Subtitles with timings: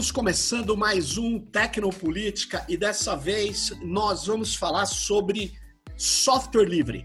[0.00, 5.52] Estamos começando mais um Tecnopolítica e dessa vez nós vamos falar sobre
[5.94, 7.04] software livre.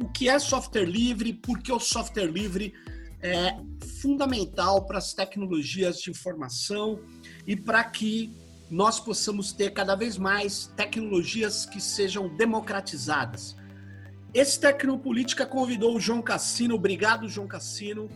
[0.00, 1.34] O que é software livre?
[1.34, 2.72] Por que o software livre
[3.20, 3.54] é
[4.00, 6.98] fundamental para as tecnologias de informação
[7.46, 8.34] e para que
[8.70, 13.54] nós possamos ter cada vez mais tecnologias que sejam democratizadas.
[14.32, 16.74] Esse Tecnopolítica convidou o João Cassino.
[16.74, 18.08] Obrigado, João Cassino.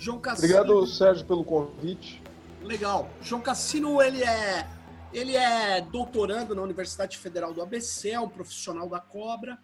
[0.00, 0.58] João Cassino.
[0.58, 2.23] Obrigado, Sérgio, pelo convite.
[2.64, 3.10] Legal.
[3.20, 4.66] João Cassino, ele é
[5.12, 9.62] ele é doutorando na Universidade Federal do ABC, é um profissional da Cobra,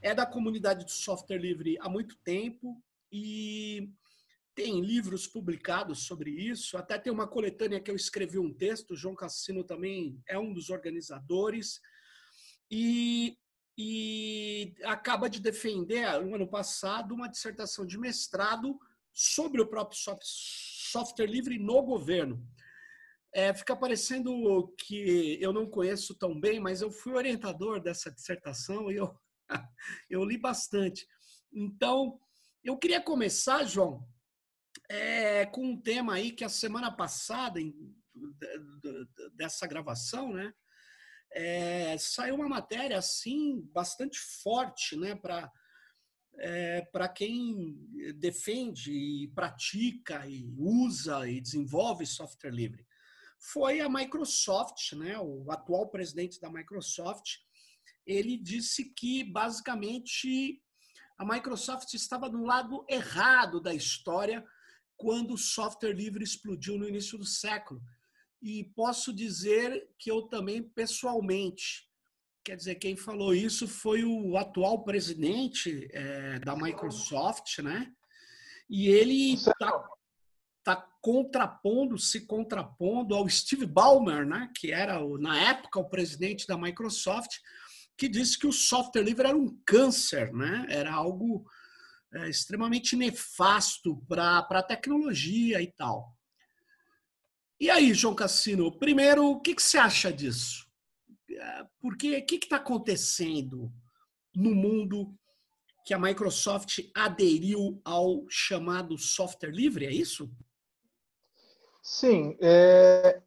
[0.00, 2.80] é da comunidade de software livre há muito tempo
[3.12, 3.90] e
[4.54, 6.78] tem livros publicados sobre isso.
[6.78, 10.70] Até tem uma coletânea que eu escrevi um texto, João Cassino também é um dos
[10.70, 11.80] organizadores.
[12.70, 13.36] E,
[13.76, 18.78] e acaba de defender, no ano passado, uma dissertação de mestrado
[19.12, 20.24] sobre o próprio software
[21.26, 22.46] livre no governo.
[23.32, 28.90] É, fica parecendo que eu não conheço tão bem, mas eu fui orientador dessa dissertação
[28.90, 29.14] e eu,
[30.10, 31.06] eu li bastante.
[31.52, 32.18] Então,
[32.64, 34.04] eu queria começar, João,
[34.88, 37.72] é, com um tema aí que a semana passada, em,
[39.34, 40.52] dessa gravação, né,
[41.32, 45.50] é, saiu uma matéria assim bastante forte né, para
[46.40, 47.76] é, para quem
[48.16, 52.86] defende e pratica e usa e desenvolve software livre.
[53.38, 57.36] Foi a Microsoft, né, o atual presidente da Microsoft,
[58.06, 60.62] ele disse que basicamente
[61.18, 64.44] a Microsoft estava no lado errado da história
[64.96, 67.82] quando o software livre explodiu no início do século.
[68.40, 71.89] E posso dizer que eu também pessoalmente
[72.42, 77.92] Quer dizer, quem falou isso foi o atual presidente é, da Microsoft, né?
[78.68, 79.88] E ele está
[80.64, 84.50] tá contrapondo, se contrapondo ao Steve Ballmer, né?
[84.56, 87.36] Que era, na época, o presidente da Microsoft,
[87.96, 90.66] que disse que o software livre era um câncer, né?
[90.70, 91.44] Era algo
[92.14, 96.16] é, extremamente nefasto para a tecnologia e tal.
[97.60, 100.69] E aí, João Cassino, primeiro, o que, que você acha disso?
[101.80, 103.72] Porque o que está acontecendo
[104.34, 105.14] no mundo
[105.84, 110.30] que a Microsoft aderiu ao chamado software livre, é isso?
[111.82, 113.20] Sim, é,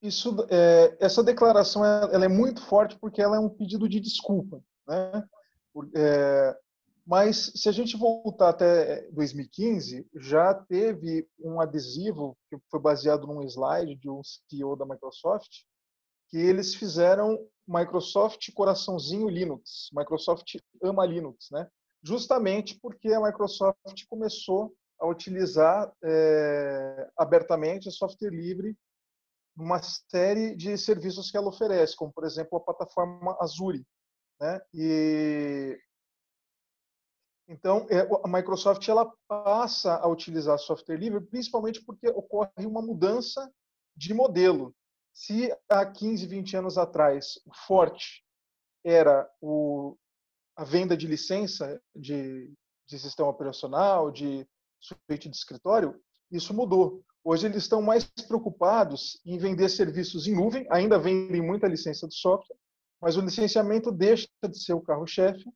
[0.00, 4.62] isso, é, essa declaração ela é muito forte porque ela é um pedido de desculpa,
[4.86, 5.28] né?
[5.94, 6.56] É,
[7.06, 13.42] mas se a gente voltar até 2015, já teve um adesivo que foi baseado num
[13.42, 15.64] slide de um CEO da Microsoft,
[16.28, 19.88] que eles fizeram Microsoft coraçãozinho Linux.
[19.92, 21.68] Microsoft ama Linux, né?
[22.02, 28.76] Justamente porque a Microsoft começou a utilizar é, abertamente software livre
[29.56, 33.84] numa série de serviços que ela oferece, como por exemplo a plataforma Azure,
[34.40, 34.60] né?
[34.72, 35.78] E
[37.48, 43.50] então é, a Microsoft ela passa a utilizar software livre, principalmente porque ocorre uma mudança
[43.96, 44.74] de modelo.
[45.16, 48.22] Se há 15, 20 anos atrás o forte
[48.84, 49.96] era o,
[50.54, 52.52] a venda de licença de,
[52.86, 54.46] de sistema operacional, de
[54.78, 55.98] suíte de escritório,
[56.30, 57.02] isso mudou.
[57.24, 62.14] Hoje eles estão mais preocupados em vender serviços em nuvem, ainda vendem muita licença de
[62.14, 62.58] software,
[63.00, 65.50] mas o licenciamento deixa de ser o carro-chefe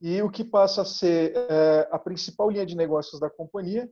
[0.00, 3.90] e o que passa a ser é, a principal linha de negócios da companhia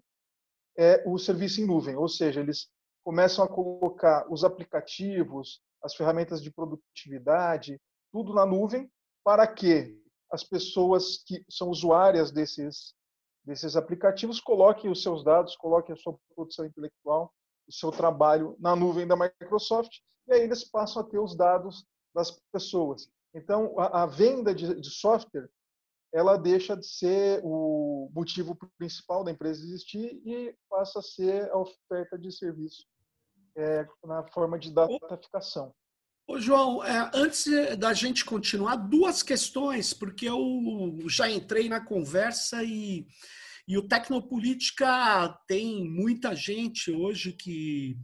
[0.78, 2.70] é o serviço em nuvem, ou seja, eles
[3.04, 7.80] começam a colocar os aplicativos, as ferramentas de produtividade,
[8.12, 8.90] tudo na nuvem,
[9.24, 9.98] para que
[10.30, 12.94] as pessoas que são usuárias desses,
[13.44, 17.32] desses aplicativos coloquem os seus dados, coloquem a sua produção intelectual,
[17.66, 19.98] o seu trabalho na nuvem da Microsoft,
[20.28, 21.84] e aí eles passam a ter os dados
[22.14, 23.08] das pessoas.
[23.34, 25.48] Então, a, a venda de, de software
[26.12, 31.58] ela deixa de ser o motivo principal da empresa existir e passa a ser a
[31.58, 32.84] oferta de serviço
[33.56, 35.74] é, na forma de dataficação.
[36.26, 37.44] Ô, João, é, antes
[37.76, 43.04] da gente continuar, duas questões, porque eu já entrei na conversa e,
[43.66, 47.96] e o Tecnopolítica tem muita gente hoje que,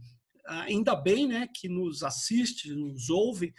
[0.45, 3.53] ainda bem, né, que nos assiste, nos ouve,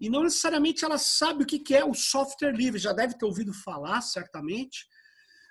[0.00, 3.52] e não necessariamente ela sabe o que é o software livre, já deve ter ouvido
[3.52, 4.86] falar, certamente.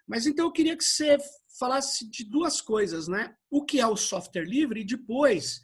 [0.08, 1.18] Mas então eu queria que você
[1.60, 3.36] falasse de duas coisas, né?
[3.50, 5.62] O que é o software livre e depois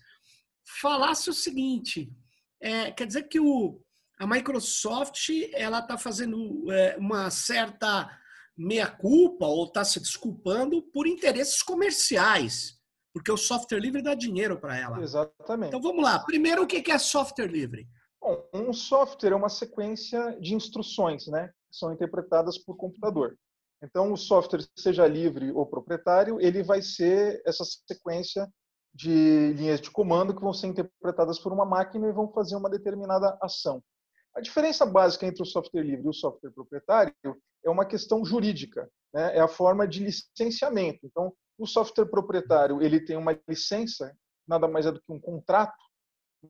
[0.79, 2.11] falasse o seguinte:
[2.61, 3.81] é, quer dizer que o,
[4.19, 8.09] a Microsoft ela está fazendo é, uma certa
[8.57, 12.79] meia culpa ou está se desculpando por interesses comerciais.
[13.13, 15.01] Porque o software livre dá dinheiro para ela.
[15.01, 15.69] Exatamente.
[15.69, 16.19] Então vamos lá.
[16.19, 17.87] Primeiro, o que é software livre?
[18.21, 21.47] Bom, um software é uma sequência de instruções, né?
[21.69, 23.35] Que são interpretadas por computador.
[23.83, 28.47] Então, o software, seja livre ou proprietário, ele vai ser essa sequência
[28.93, 32.69] de linhas de comando que vão ser interpretadas por uma máquina e vão fazer uma
[32.69, 33.81] determinada ação.
[34.35, 37.13] A diferença básica entre o software livre e o software proprietário
[37.63, 39.37] é uma questão jurídica, né?
[39.37, 40.99] é a forma de licenciamento.
[41.05, 44.15] Então, o software proprietário ele tem uma licença,
[44.47, 45.77] nada mais é do que um contrato,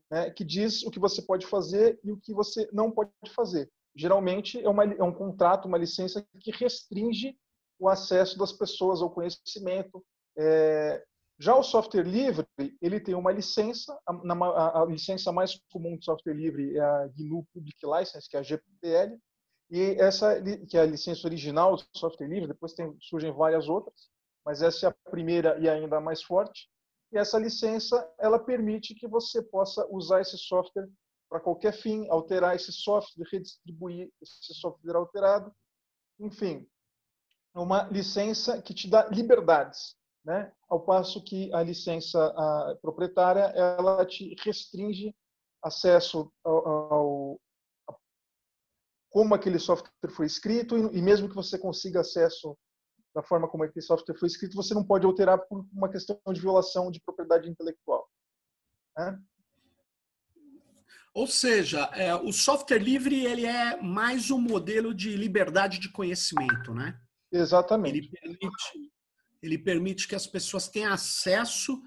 [0.09, 0.29] né?
[0.31, 3.69] que diz o que você pode fazer e o que você não pode fazer.
[3.95, 7.35] Geralmente é, uma, é um contrato, uma licença que restringe
[7.79, 10.05] o acesso das pessoas ao conhecimento,
[10.37, 11.03] é,
[11.41, 12.47] já o software livre,
[12.79, 17.43] ele tem uma licença, a, a, licença mais comum do software livre é a GNU
[17.51, 19.17] Public License, que é a GPL,
[19.71, 20.39] e essa
[20.69, 24.11] que é a licença original do software livre, depois tem, surgem várias outras,
[24.45, 26.69] mas essa é a primeira e ainda mais forte.
[27.11, 30.87] E essa licença, ela permite que você possa usar esse software
[31.27, 35.51] para qualquer fim, alterar esse software, redistribuir esse software alterado,
[36.19, 36.67] enfim,
[37.55, 40.51] é uma licença que te dá liberdades né?
[40.69, 45.15] ao passo que a licença a proprietária ela te restringe
[45.63, 47.41] acesso ao, ao
[47.89, 47.95] a,
[49.09, 52.57] como aquele software foi escrito e, e, mesmo que você consiga acesso
[53.13, 56.39] da forma como aquele software foi escrito, você não pode alterar por uma questão de
[56.39, 58.07] violação de propriedade intelectual.
[58.97, 59.19] Né?
[61.13, 66.73] Ou seja, é, o software livre ele é mais um modelo de liberdade de conhecimento,
[66.73, 66.97] né?
[67.29, 67.97] Exatamente.
[67.97, 68.91] Ele permite,
[69.41, 71.81] ele permite que as pessoas tenham acesso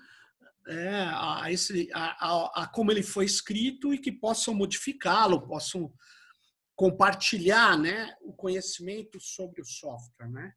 [0.66, 5.92] é, a, esse, a, a, a, como ele foi escrito e que possam modificá-lo, possam
[6.74, 10.30] compartilhar né, o conhecimento sobre o software.
[10.30, 10.52] Né?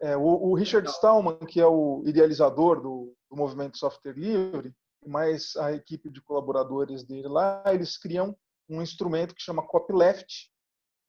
[0.00, 4.72] É, o, o, Richard Stallman, que é o idealizador do, do movimento software livre,
[5.06, 8.36] mais a equipe de colaboradores dele lá, eles criam
[8.68, 10.50] um instrumento que chama copyleft,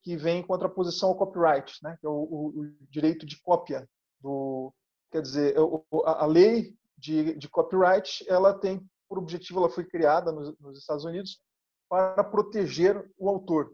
[0.04, 3.88] que vem em contraposição ao copyright, né, que é o, o, o direito de cópia
[4.22, 4.74] do,
[5.20, 5.56] Quer dizer,
[6.06, 11.04] a lei de, de copyright, ela tem por objetivo, ela foi criada nos, nos Estados
[11.04, 11.42] Unidos
[11.90, 13.74] para proteger o autor.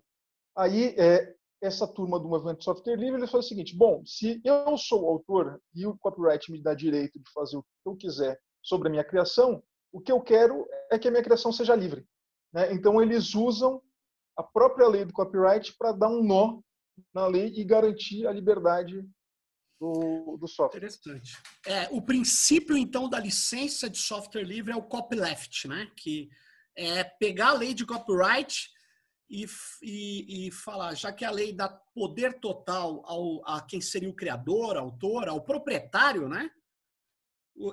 [0.57, 4.41] Aí, é, essa turma do movimento de software livre, ele falou o seguinte, bom, se
[4.43, 7.95] eu sou o autor e o copyright me dá direito de fazer o que eu
[7.95, 9.61] quiser sobre a minha criação,
[9.91, 12.07] o que eu quero é que a minha criação seja livre.
[12.51, 12.73] Né?
[12.73, 13.79] Então, eles usam
[14.35, 16.59] a própria lei do copyright para dar um nó
[17.13, 19.07] na lei e garantir a liberdade
[19.79, 20.79] do, do software.
[20.79, 21.37] Interessante.
[21.65, 25.91] É, o princípio, então, da licença de software livre é o copyleft, né?
[25.95, 26.29] Que
[26.77, 28.69] é pegar a lei de copyright
[29.29, 29.45] e,
[29.81, 34.15] e, e, falar, já que a lei dá poder total ao, a quem seria o
[34.15, 36.49] criador, autor, ao proprietário, né?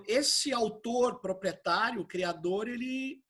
[0.06, 3.22] Esse autor, proprietário, criador, ele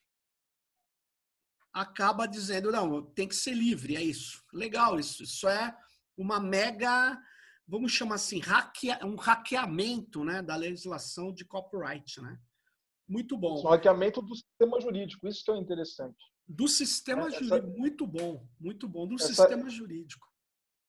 [1.72, 4.44] acaba dizendo, não, tem que ser livre, é isso.
[4.52, 5.74] Legal, isso, isso é
[6.16, 7.18] uma mega
[7.72, 12.20] vamos chamar assim, hackea, um hackeamento né, da legislação de copyright.
[12.20, 12.38] Né?
[13.08, 13.62] Muito bom.
[13.62, 16.22] Um hackeamento do sistema jurídico, isso que é interessante.
[16.46, 17.42] Do sistema Essa...
[17.42, 19.28] jurídico, muito bom, muito bom, do Essa...
[19.28, 20.28] sistema jurídico.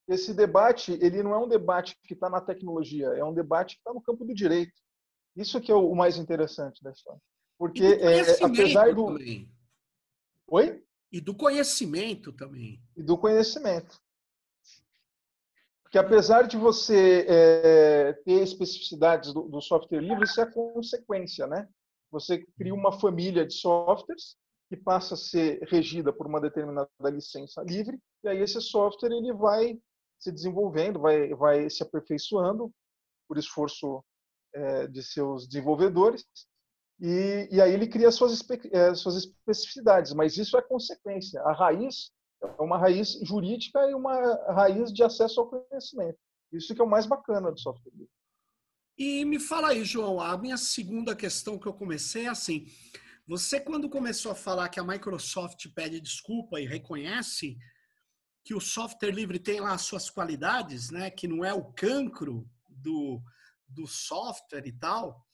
[0.06, 3.80] Esse debate, ele não é um debate que está na tecnologia, é um debate que
[3.80, 4.74] está no campo do direito.
[5.34, 7.20] Isso que é o mais interessante da história.
[7.58, 9.06] Porque, é, apesar do...
[9.06, 9.50] Também.
[10.48, 10.84] Oi?
[11.10, 12.82] E do conhecimento também.
[12.94, 14.03] E do conhecimento
[15.94, 21.68] que apesar de você é, ter especificidades do, do, software livre, isso é consequência, né?
[22.10, 24.34] Você cria uma família de softwares
[24.68, 29.32] que passa a ser regida por uma determinada licença livre, e aí esse software ele
[29.34, 29.78] vai
[30.18, 32.72] se desenvolvendo, vai, vai se aperfeiçoando
[33.28, 34.04] por esforço
[34.52, 36.26] é, de seus desenvolvedores,
[37.00, 41.40] e, e aí ele cria suas, é, suas especificidades, mas isso é consequência.
[41.42, 42.10] A raiz
[42.58, 44.16] é uma raiz jurídica e uma
[44.52, 46.18] raiz de acesso ao conhecimento.
[46.52, 48.10] Isso que é o mais bacana do software livre.
[48.96, 52.66] E me fala aí, João, a minha segunda questão que eu comecei é assim:
[53.26, 57.56] você, quando começou a falar que a Microsoft pede desculpa e reconhece
[58.44, 62.48] que o software livre tem lá as suas qualidades, né, que não é o cancro
[62.68, 63.20] do,
[63.66, 65.26] do software e tal,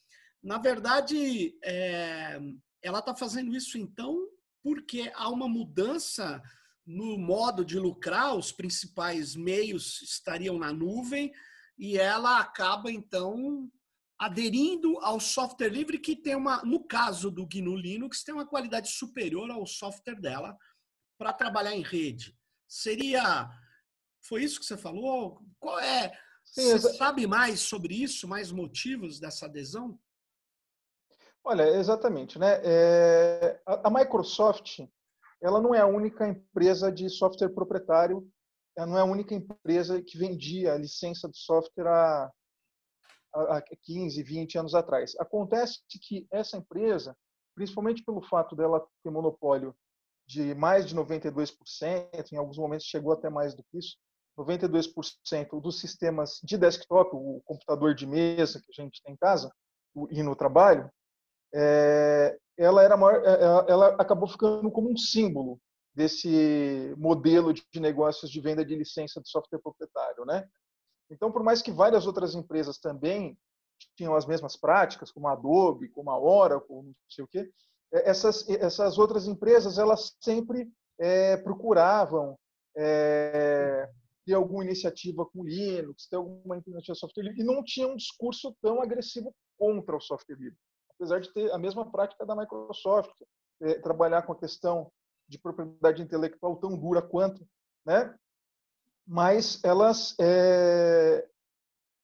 [0.43, 2.41] na verdade, é,
[2.83, 4.17] ela está fazendo isso então
[4.63, 6.43] porque há uma mudança
[6.87, 11.33] no modo de lucrar, os principais meios estariam na nuvem
[11.79, 13.71] e ela acaba então
[14.19, 18.91] aderindo ao software livre que tem uma, no caso do GNU Linux, tem uma qualidade
[18.91, 20.57] superior ao software dela
[21.19, 22.37] para trabalhar em rede.
[22.69, 23.49] Seria
[24.23, 25.41] foi isso que você falou?
[25.59, 26.13] Qual é?
[26.45, 29.99] Sim, você sabe mais sobre isso, mais motivos dessa adesão?
[31.43, 32.61] Olha, exatamente, né?
[32.63, 34.81] É, a, a, Microsoft,
[35.43, 38.29] ela não é a única empresa de software proprietário,
[38.77, 42.31] ela não é a única empresa que vendia a licença de software há,
[43.35, 45.15] há 15, 20 anos atrás.
[45.19, 47.17] Acontece que essa empresa,
[47.55, 49.75] principalmente pelo fato dela ter monopólio
[50.27, 53.97] de mais de 92%, em alguns momentos chegou até mais do que isso,
[54.39, 59.53] 92% dos sistemas de desktop, o computador de mesa que a gente tem em casa
[60.11, 60.91] e no trabalho,
[61.53, 65.61] é, ela era maior, é, é, ela acabou ficando como um símbolo
[65.95, 70.47] desse modelo de negócios de venda de licença de software proprietário, né?
[71.11, 73.37] Então, por mais que várias outras empresas também
[73.97, 77.51] tinham as mesmas práticas, como a Adobe, como a Oracle, não sei o quê,
[77.93, 82.39] essas essas outras empresas elas sempre é, procuravam
[82.77, 83.89] é,
[84.25, 88.55] ter alguma iniciativa com Linux, ter alguma de software livre, e não tinha um discurso
[88.63, 90.59] tão agressivo contra o software livre
[91.01, 93.15] apesar de ter a mesma prática da Microsoft,
[93.63, 94.93] é, trabalhar com a questão
[95.27, 97.47] de propriedade intelectual tão dura quanto,
[97.87, 98.15] né?
[99.07, 101.27] Mas elas, é,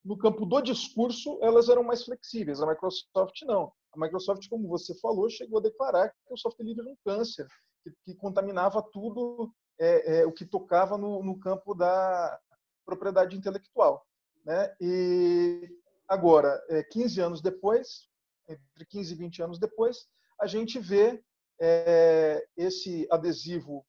[0.03, 2.59] no campo do discurso, elas eram mais flexíveis.
[2.59, 3.71] A Microsoft não.
[3.93, 7.47] A Microsoft, como você falou, chegou a declarar que o software livre era um câncer,
[7.83, 12.39] que, que contaminava tudo é, é, o que tocava no, no campo da
[12.83, 14.03] propriedade intelectual.
[14.43, 14.75] Né?
[14.81, 15.69] E
[16.07, 16.59] agora,
[16.91, 18.07] 15 é, anos depois,
[18.47, 20.07] entre 15 e 20 anos depois,
[20.39, 21.23] a gente vê
[21.59, 23.85] é, esse adesivo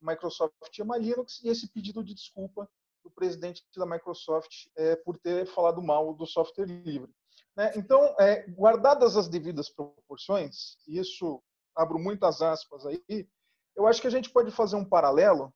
[0.00, 2.68] Microsoft chama Linux e esse pedido de desculpa
[3.04, 7.12] do presidente da Microsoft é, por ter falado mal do software livre.
[7.56, 7.72] Né?
[7.76, 11.42] Então, é, guardadas as devidas proporções, e isso
[11.74, 13.28] abro muitas aspas aí,
[13.76, 15.52] eu acho que a gente pode fazer um paralelo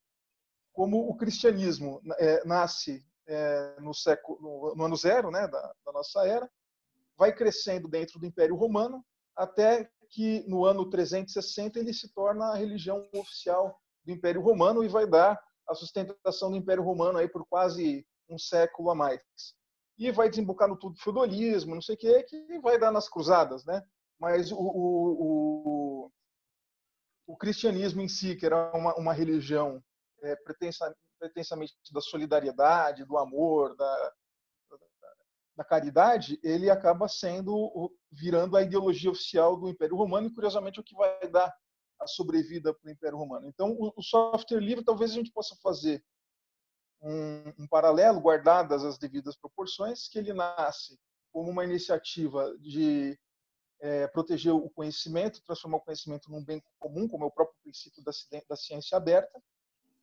[0.73, 6.27] como o cristianismo é, nasce é, no, século, no, ano zero né, da, da nossa
[6.27, 6.51] era,
[7.17, 9.05] vai crescendo dentro do Império Romano
[9.37, 14.89] até que no ano 360 ele se torna a religião oficial do Império Romano e
[14.89, 19.21] vai dar a sustentação do Império Romano aí por quase um século a mais.
[19.99, 23.65] E vai desembocar no tudo feudalismo, não sei o que, que vai dar nas cruzadas,
[23.65, 23.83] né?
[24.19, 26.13] Mas o, o, o,
[27.27, 29.83] o cristianismo em si, que era uma, uma religião
[30.23, 34.13] é, pretensa, pretensamente da solidariedade, do amor, da,
[35.57, 40.83] da caridade, ele acaba sendo virando a ideologia oficial do Império Romano e curiosamente é
[40.83, 41.55] o que vai dar
[42.01, 43.47] a sobrevida para o Império Romano.
[43.47, 46.05] Então, o, software livre talvez a gente possa fazer
[47.01, 50.99] um, um paralelo, guardadas as devidas proporções, que ele nasce
[51.33, 53.19] como uma iniciativa de
[53.81, 58.03] é, proteger o conhecimento, transformar o conhecimento num bem comum, como é o próprio princípio
[58.03, 58.13] da,
[58.49, 59.43] da ciência aberta,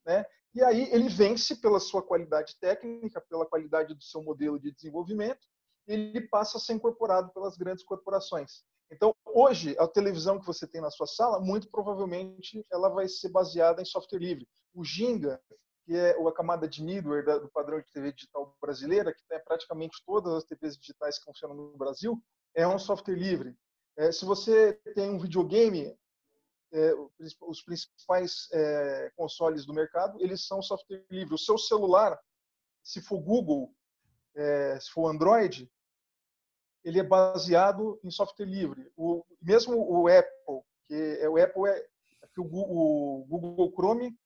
[0.05, 0.25] né?
[0.53, 5.47] E aí ele vence pela sua qualidade técnica, pela qualidade do seu modelo de desenvolvimento,
[5.87, 8.63] e ele passa a ser incorporado pelas grandes corporações.
[8.91, 13.29] Então, hoje, a televisão que você tem na sua sala, muito provavelmente ela vai ser
[13.29, 14.45] baseada em software livre.
[14.73, 15.41] O Ginga,
[15.85, 20.03] que é a camada de middleware do padrão de TV digital brasileira, que tem praticamente
[20.05, 22.21] todas as TVs digitais que funcionam no Brasil,
[22.53, 23.55] é um software livre.
[23.97, 25.95] É, se você tem um videogame,
[26.71, 26.93] é,
[27.41, 31.35] os principais é, consoles do mercado, eles são software livre.
[31.35, 32.19] O seu celular,
[32.81, 33.73] se for Google,
[34.35, 35.69] é, se for Android,
[36.83, 38.91] ele é baseado em software livre.
[38.95, 44.17] O, mesmo o Apple, que é, o Apple é, é o, o Google Chrome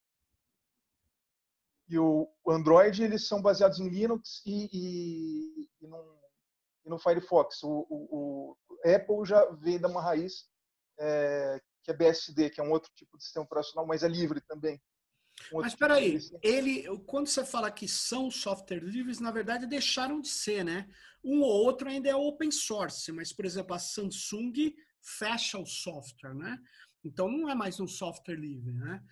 [1.87, 6.17] e o Android, eles são baseados em Linux e, e, e, no,
[6.85, 7.63] e no, Firefox.
[7.63, 10.47] O, o, Apple já vem da uma raiz
[10.99, 14.41] é, que é BSD, que é um outro tipo de sistema operacional, mas é livre
[14.41, 14.81] também.
[15.53, 19.67] Um mas espera tipo aí, ele, quando você fala que são software livres, na verdade
[19.67, 20.89] deixaram de ser, né?
[21.23, 26.33] Um ou outro ainda é open source, mas por exemplo a Samsung fecha o software,
[26.33, 26.57] né?
[27.03, 29.03] Então não é mais um software livre, né?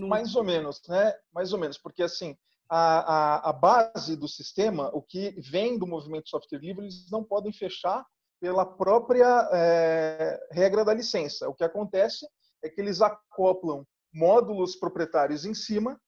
[0.00, 0.08] Não...
[0.08, 1.12] Mais ou menos, né?
[1.32, 2.36] Mais ou menos, porque assim
[2.68, 7.22] a, a, a base do sistema, o que vem do movimento software livre, eles não
[7.22, 8.04] podem fechar
[8.40, 11.48] pela própria é, regra da licença.
[11.48, 12.26] O que acontece
[12.62, 16.00] é que eles acoplam módulos proprietários em cima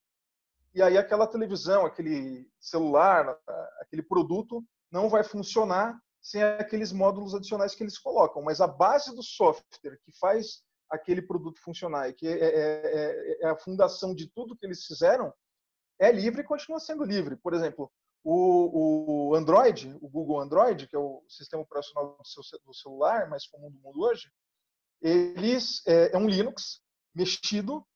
[0.74, 3.36] e aí aquela televisão, aquele celular,
[3.80, 8.42] aquele produto não vai funcionar sem aqueles módulos adicionais que eles colocam.
[8.42, 13.38] Mas a base do software que faz aquele produto funcionar e que é, é, é,
[13.42, 15.32] é a fundação de tudo que eles fizeram
[15.98, 17.36] é livre e continua sendo livre.
[17.36, 17.90] Por exemplo,
[18.24, 23.28] o, o, Android, o Google Android, que é o sistema operacional do, seu, do celular
[23.28, 24.30] mais comum do mundo hoje,
[25.00, 26.80] eles é, é, um Linux
[27.14, 27.86] mexido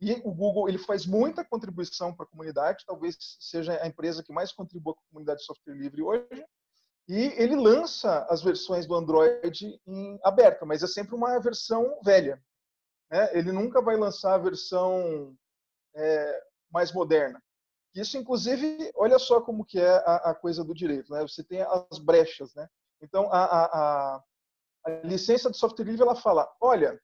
[0.00, 4.32] e o Google ele faz muita contribuição para a comunidade, talvez seja a empresa que
[4.32, 6.44] mais contribua com a comunidade de software livre hoje.
[7.08, 12.42] E ele lança as versões do Android em aberta, mas é sempre uma versão velha.
[13.10, 13.38] Né?
[13.38, 15.36] Ele nunca vai lançar a versão
[15.94, 17.42] é, mais moderna.
[17.94, 21.12] Isso, inclusive, olha só como que é a, a coisa do direito.
[21.12, 21.20] Né?
[21.22, 22.54] Você tem as brechas.
[22.54, 22.68] Né?
[23.02, 24.24] Então, a, a,
[24.86, 27.00] a licença de software livre ela fala, olha,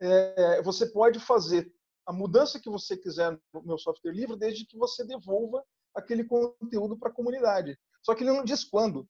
[0.00, 1.72] é, você pode fazer
[2.06, 5.64] a mudança que você quiser no meu software livre, desde que você devolva
[5.94, 7.78] aquele conteúdo para a comunidade.
[8.02, 9.08] Só que ele não diz quando.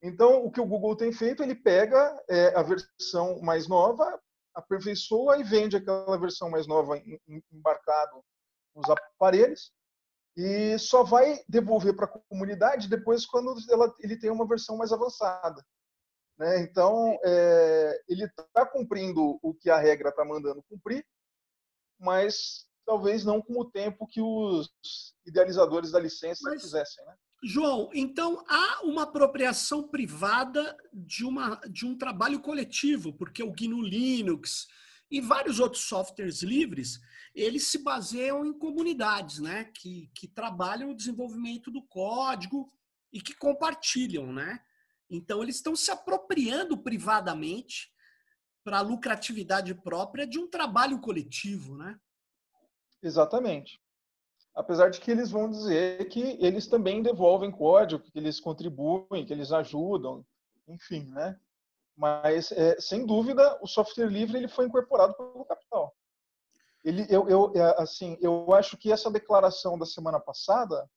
[0.00, 4.20] Então, o que o Google tem feito, ele pega é, a versão mais nova,
[4.54, 7.02] aperfeiçoa e vende aquela versão mais nova
[7.50, 8.22] embarcado
[8.74, 9.72] nos aparelhos
[10.36, 14.92] e só vai devolver para a comunidade depois quando ela, ele tem uma versão mais
[14.92, 15.64] avançada.
[16.38, 16.62] Né?
[16.62, 21.06] Então, é, ele está cumprindo o que a regra está mandando cumprir,
[21.98, 24.68] mas talvez não com o tempo que os
[25.24, 27.04] idealizadores da licença mas, quisessem.
[27.06, 27.14] Né?
[27.44, 33.82] João, então há uma apropriação privada de, uma, de um trabalho coletivo, porque o GNU
[33.82, 34.66] Linux
[35.10, 36.98] e vários outros softwares livres,
[37.34, 39.64] eles se baseiam em comunidades, né?
[39.64, 42.72] Que, que trabalham o desenvolvimento do código
[43.12, 44.60] e que compartilham, né?
[45.10, 47.92] Então eles estão se apropriando privadamente
[48.62, 51.98] para lucratividade própria de um trabalho coletivo, né?
[53.02, 53.78] Exatamente
[54.54, 59.32] apesar de que eles vão dizer que eles também devolvem código, que eles contribuem, que
[59.32, 60.24] eles ajudam,
[60.68, 61.38] enfim, né?
[61.96, 65.94] Mas, é, sem dúvida, o software livre ele foi incorporado pelo capital.
[66.84, 70.88] Ele, eu, eu, é, assim, eu acho que essa declaração da semana passada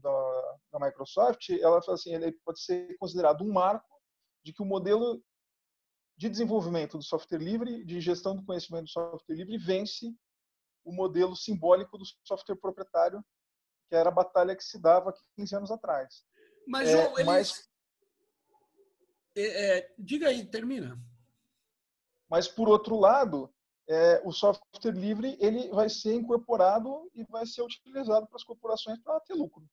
[0.00, 4.00] da, da Microsoft, ela assim, ele pode ser considerado um marco
[4.44, 5.22] de que o modelo
[6.16, 10.14] de desenvolvimento do software livre, de gestão do conhecimento do software livre, vence
[10.84, 13.24] o modelo simbólico do software proprietário,
[13.88, 16.24] que era a batalha que se dava 15 anos atrás.
[16.66, 17.68] Mas, é, João, mas...
[19.34, 20.96] É, é, diga aí, termina.
[22.28, 23.52] Mas, por outro lado,
[23.92, 28.98] é, o software livre ele vai ser incorporado e vai ser utilizado para as corporações
[29.00, 29.64] para ter lucro.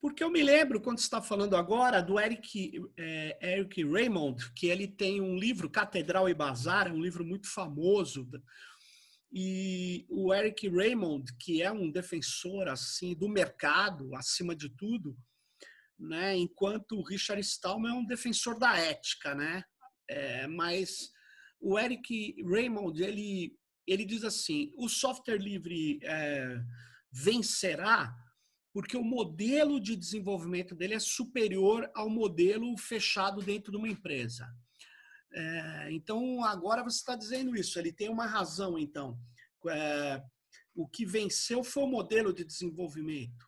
[0.00, 4.66] Porque eu me lembro, quando você está falando agora, do Eric, é, Eric Raymond, que
[4.66, 8.28] ele tem um livro, Catedral e Bazar, um livro muito famoso,
[9.32, 15.16] e o Eric Raymond, que é um defensor assim do mercado, acima de tudo,
[15.98, 16.36] né?
[16.36, 19.34] enquanto o Richard Stallman é um defensor da ética.
[19.34, 19.64] Né?
[20.08, 21.12] É, mas
[21.62, 26.60] o Eric Raymond ele, ele diz assim: o software livre é,
[27.10, 28.14] vencerá
[28.72, 34.48] porque o modelo de desenvolvimento dele é superior ao modelo fechado dentro de uma empresa.
[35.34, 39.18] É, então, agora você está dizendo isso, ele tem uma razão, então.
[39.68, 40.22] É,
[40.74, 43.46] o que venceu foi o modelo de desenvolvimento.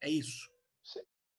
[0.00, 0.50] É isso?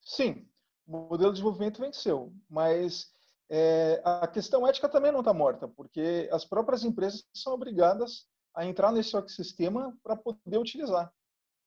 [0.01, 0.49] Sim,
[0.87, 3.13] o modelo de desenvolvimento venceu, mas
[3.49, 8.65] é, a questão ética também não está morta, porque as próprias empresas são obrigadas a
[8.65, 11.13] entrar nesse ecossistema para poder utilizar,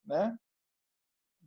[0.05, 0.37] né?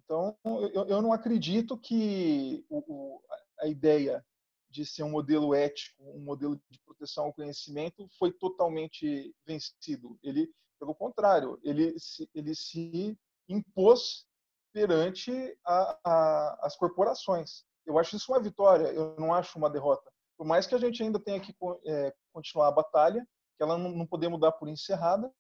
[0.05, 3.23] Então, eu, eu não acredito que o, o,
[3.61, 4.25] a ideia
[4.71, 10.19] de ser um modelo ético, um modelo de proteção ao conhecimento, foi totalmente vencido.
[10.23, 13.19] Ele, pelo contrário, ele se, ele se
[13.49, 14.27] impôs
[14.73, 15.31] perante
[15.65, 17.65] a, a, as corporações.
[17.85, 20.11] Eu acho isso uma vitória, eu não acho uma derrota.
[20.43, 21.55] Por mais que a gente ainda tenha que
[21.87, 23.25] é, continuar a batalha,
[23.57, 25.33] que ela não, não podemos dar por encerrada,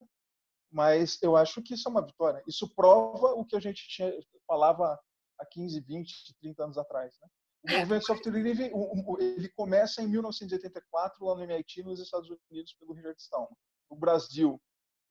[0.71, 2.41] mas eu acho que isso é uma vitória.
[2.47, 4.13] Isso prova o que a gente tinha,
[4.47, 4.97] falava
[5.41, 7.19] há 15, 20, 30 anos atrás.
[7.21, 7.29] Né?
[7.65, 8.71] O movimento software livre
[9.19, 13.57] ele começa em 1984 lá no MIT nos Estados Unidos pelo Richard Stallman.
[13.91, 14.63] No Brasil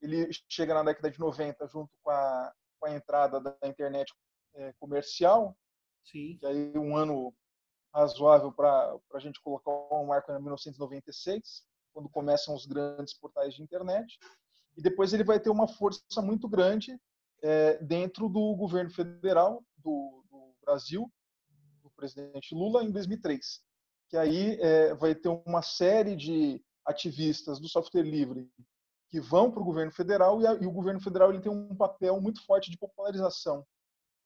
[0.02, 4.14] ele chega na década de 90 junto com a, com a entrada da internet
[4.56, 5.54] é, comercial.
[6.06, 6.38] Sim.
[6.38, 7.34] Que aí um ano
[7.94, 13.62] razoável para a gente colocar um marco em 1996, quando começam os grandes portais de
[13.62, 14.18] internet.
[14.78, 16.98] E depois ele vai ter uma força muito grande
[17.44, 21.12] é, dentro do governo federal do, do Brasil,
[22.02, 23.62] presidente Lula em 2003,
[24.10, 28.50] que aí é, vai ter uma série de ativistas do software livre
[29.08, 31.76] que vão para o governo federal e, a, e, o governo federal ele tem um
[31.76, 33.64] papel muito forte de popularização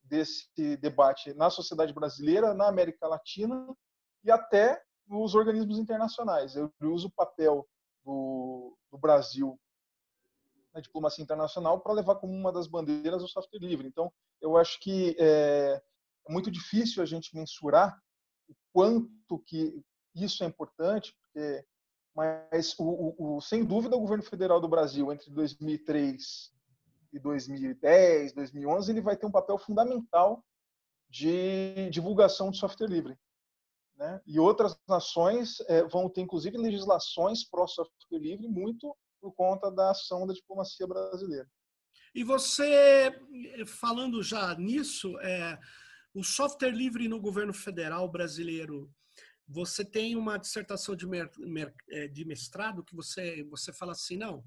[0.06, 3.76] desse debate na sociedade brasileira, na América Latina
[4.24, 6.56] e até nos organismos internacionais.
[6.56, 7.68] Eu uso o papel
[8.04, 9.60] do, do Brasil
[10.74, 13.88] na diplomacia internacional para levar como uma das bandeiras o software livre.
[13.88, 15.82] Então, eu acho que é,
[16.28, 17.98] é muito difícil a gente mensurar
[18.50, 19.82] o quanto que
[20.14, 21.66] isso é importante, porque,
[22.14, 22.84] mas o,
[23.18, 26.55] o, o, sem dúvida o governo federal do Brasil entre 2003
[27.16, 30.44] e 2010, 2011, ele vai ter um papel fundamental
[31.10, 33.18] de divulgação de software livre.
[33.96, 34.22] Né?
[34.28, 40.28] E outras nações é, vão ter, inclusive, legislações pró-software livre muito por conta da ação
[40.28, 41.50] da diplomacia brasileira.
[42.14, 43.18] E você,
[43.66, 45.58] falando já nisso, é,
[46.14, 48.92] o software livre no governo federal brasileiro,
[49.48, 51.32] você tem uma dissertação de, mer,
[52.12, 54.44] de mestrado que você, você fala assim, não,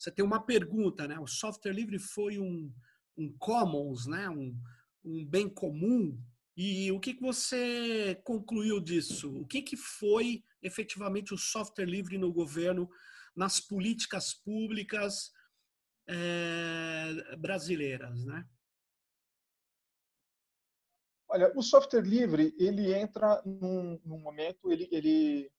[0.00, 1.18] você tem uma pergunta, né?
[1.20, 2.72] O software livre foi um,
[3.18, 4.30] um commons, né?
[4.30, 4.58] Um,
[5.04, 6.18] um bem comum
[6.56, 9.30] e o que, que você concluiu disso?
[9.38, 12.88] O que, que foi efetivamente o software livre no governo,
[13.36, 15.32] nas políticas públicas
[16.08, 18.48] é, brasileiras, né?
[21.28, 25.52] Olha, o software livre ele entra num, num momento, ele, ele,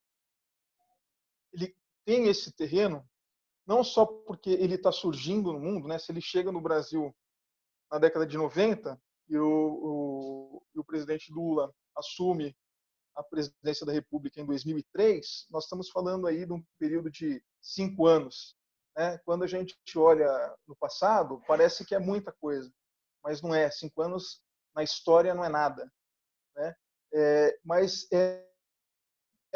[1.54, 3.08] ele tem esse terreno
[3.66, 5.98] não só porque ele está surgindo no mundo, né?
[6.00, 7.16] Se ele chega no Brasil
[7.92, 12.56] na década de 90, e o, o, o presidente Lula assume
[13.16, 18.08] a presidência da República em 2003, nós estamos falando aí de um período de cinco
[18.08, 18.56] anos.
[18.96, 19.18] Né?
[19.20, 20.28] Quando a gente olha
[20.68, 22.72] no passado, parece que é muita coisa,
[23.24, 23.70] mas não é.
[23.70, 24.42] Cinco anos
[24.76, 25.92] na história não é nada.
[26.56, 26.76] Né?
[27.14, 28.46] É, mas é,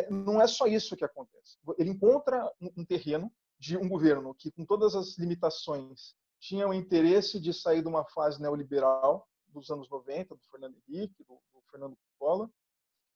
[0.10, 1.58] não é só isso que acontece.
[1.78, 7.40] Ele encontra um terreno de um governo que, com todas as limitações, tinha o interesse
[7.40, 11.98] de sair de uma fase neoliberal dos anos 90, do Fernando Henrique, do, do Fernando
[12.20, 12.50] Collor,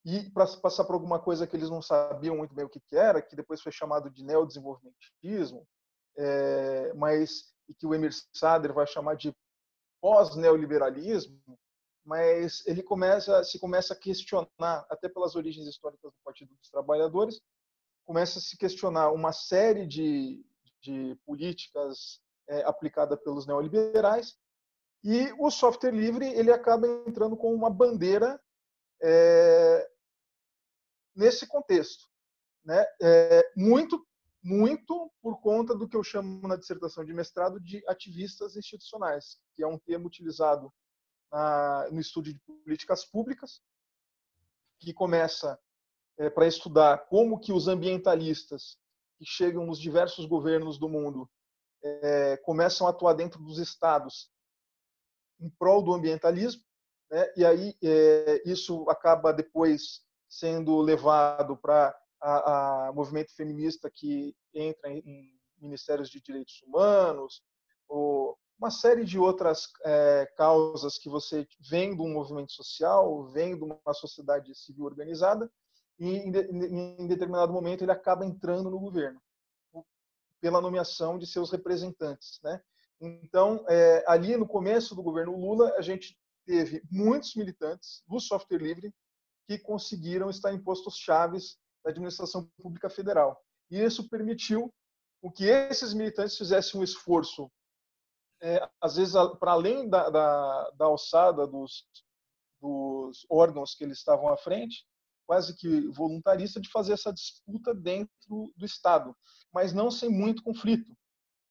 [0.05, 2.95] e para passar por alguma coisa que eles não sabiam muito bem o que, que
[2.95, 5.67] era, que depois foi chamado de neodesenvolvimentismo,
[6.17, 9.31] é, mas e que o Emir Sader vai chamar de
[10.01, 11.39] pós-neoliberalismo,
[12.03, 17.39] mas ele começa se começa a questionar, até pelas origens históricas do Partido dos Trabalhadores,
[18.09, 20.43] começa a se questionar uma série de,
[20.81, 24.35] de políticas é, aplicadas pelos neoliberais
[25.03, 28.41] e o software livre ele acaba entrando com uma bandeira
[28.99, 29.87] é,
[31.15, 32.09] nesse contexto,
[32.65, 32.83] né?
[32.99, 34.03] É, muito
[34.41, 39.61] muito por conta do que eu chamo na dissertação de mestrado de ativistas institucionais, que
[39.61, 40.73] é um termo utilizado
[41.31, 43.61] na, no estudo de políticas públicas,
[44.79, 45.59] que começa
[46.19, 48.77] é, para estudar como que os ambientalistas
[49.17, 51.29] que chegam nos diversos governos do mundo
[51.81, 54.29] é, começam a atuar dentro dos estados
[55.39, 56.61] em prol do ambientalismo,
[57.09, 57.31] né?
[57.37, 64.91] e aí é, isso acaba depois sendo levado para a, a, movimento feminista que entra
[64.91, 67.41] em, em, ministérios de direitos humanos,
[67.87, 73.57] ou uma série de outras é, causas que você vem de um movimento social, vem
[73.57, 75.49] de uma sociedade civil organizada,
[75.99, 79.21] e em, determinado momento ele acaba entrando no governo
[80.39, 82.61] pela nomeação de seus representantes, né?
[83.01, 88.57] Então, é, ali no começo do governo Lula, a gente teve muitos militantes do software
[88.57, 88.93] livre
[89.47, 93.41] que conseguiram estar em postos chaves da administração pública federal.
[93.69, 94.73] E isso permitiu
[95.35, 97.51] que esses militantes fizessem um esforço,
[98.41, 101.85] é, às vezes, para além da, da, da alçada dos,
[102.61, 104.85] dos órgãos que eles estavam à frente,
[105.29, 109.15] quase que voluntarista, de fazer essa disputa dentro do Estado,
[109.53, 110.91] mas não sem muito conflito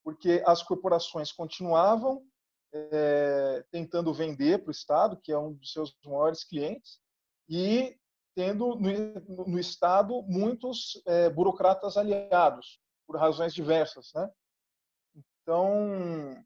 [0.09, 2.27] porque as corporações continuavam
[2.73, 6.99] é, tentando vender para o Estado, que é um dos seus maiores clientes,
[7.47, 7.95] e
[8.35, 14.11] tendo no, no Estado muitos é, burocratas aliados, por razões diversas.
[14.15, 14.31] Né?
[15.43, 16.43] Então,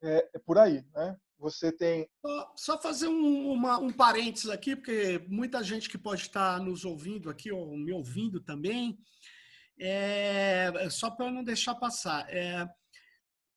[0.00, 0.86] é, é por aí.
[0.94, 1.18] Né?
[1.38, 2.08] Você tem.
[2.56, 7.30] Só fazer um, uma, um parênteses aqui, porque muita gente que pode estar nos ouvindo
[7.30, 8.98] aqui, ou me ouvindo também,
[9.78, 12.68] é, só para não deixar passar, é,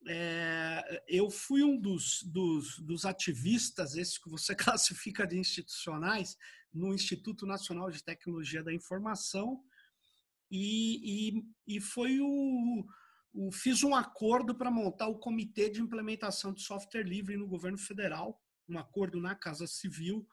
[0.08, 6.38] é, eu fui um dos, dos, dos, ativistas, esses que você classifica de institucionais,
[6.72, 9.64] no Instituto Nacional de Tecnologia da Informação,
[10.50, 11.34] e,
[11.68, 12.86] e, e foi o,
[13.52, 18.42] Fiz um acordo para montar o Comitê de Implementação de Software Livre no governo federal,
[18.68, 20.28] um acordo na Casa Civil.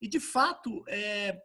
[0.00, 1.40] E, de fato, é,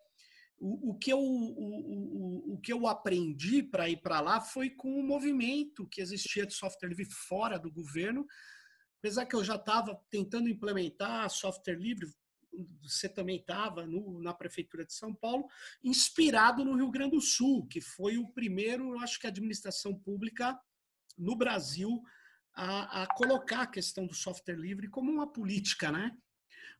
[0.59, 4.71] o, o, que eu, o, o, o que eu aprendi para ir para lá foi
[4.71, 8.25] com o movimento que existia de software livre fora do governo.
[8.99, 12.07] Apesar que eu já estava tentando implementar software livre,
[12.81, 15.45] você também estava na Prefeitura de São Paulo,
[15.83, 19.93] inspirado no Rio Grande do Sul, que foi o primeiro, eu acho que a administração
[19.93, 20.59] pública
[21.17, 22.01] no Brasil
[22.53, 26.11] a, a colocar a questão do software livre como uma política, né?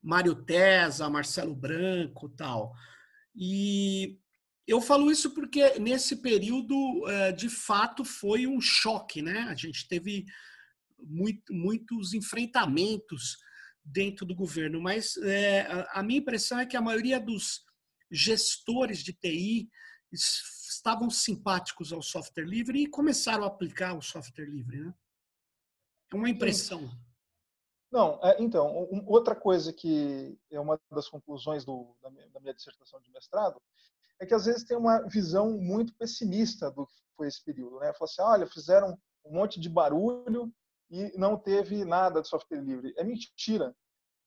[0.02, 2.74] Mário Tesa, Marcelo Branco tal.
[3.36, 4.20] E
[4.66, 6.76] eu falo isso porque nesse período,
[7.08, 9.42] eh, de fato, foi um choque, né?
[9.50, 10.26] A gente teve
[11.00, 13.38] muito, muitos enfrentamentos
[13.84, 17.62] dentro do governo, mas é, a minha impressão é que a maioria dos
[18.12, 19.70] gestores de TI
[20.88, 24.80] estavam simpáticos ao software livre e começaram a aplicar o software livre.
[24.80, 24.94] Né?
[26.14, 26.90] É uma impressão.
[27.92, 32.40] Não, é, então, um, outra coisa que é uma das conclusões do, da, minha, da
[32.40, 33.62] minha dissertação de mestrado
[34.20, 37.80] é que às vezes tem uma visão muito pessimista do que foi esse período.
[37.80, 37.94] Né?
[37.94, 40.54] Fala assim, olha, fizeram um monte de barulho
[40.90, 42.94] e não teve nada de software livre.
[42.96, 43.76] É mentira.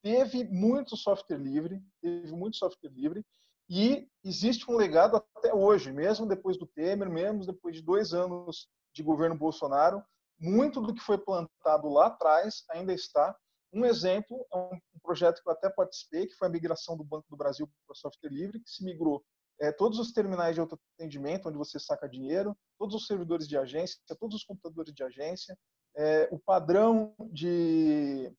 [0.02, 3.24] Teve muito software livre, teve muito software livre,
[3.70, 8.68] e existe um legado até hoje, mesmo depois do Temer, mesmo depois de dois anos
[8.92, 10.02] de governo Bolsonaro,
[10.40, 13.36] muito do que foi plantado lá atrás ainda está.
[13.72, 17.26] Um exemplo é um projeto que eu até participei, que foi a migração do Banco
[17.30, 19.24] do Brasil para software livre, que se migrou
[19.60, 24.00] é, todos os terminais de autoatendimento, onde você saca dinheiro, todos os servidores de agência,
[24.18, 25.56] todos os computadores de agência,
[25.96, 28.34] é, o padrão de,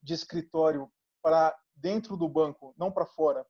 [0.00, 0.88] de escritório
[1.20, 3.44] para dentro do banco, não para fora,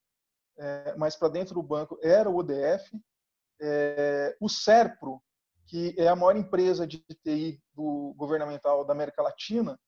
[0.59, 2.91] é, mas para dentro do banco era o ODF.
[3.61, 5.23] É, o SERPRO,
[5.67, 9.79] que é a maior empresa de TI do governamental da América Latina,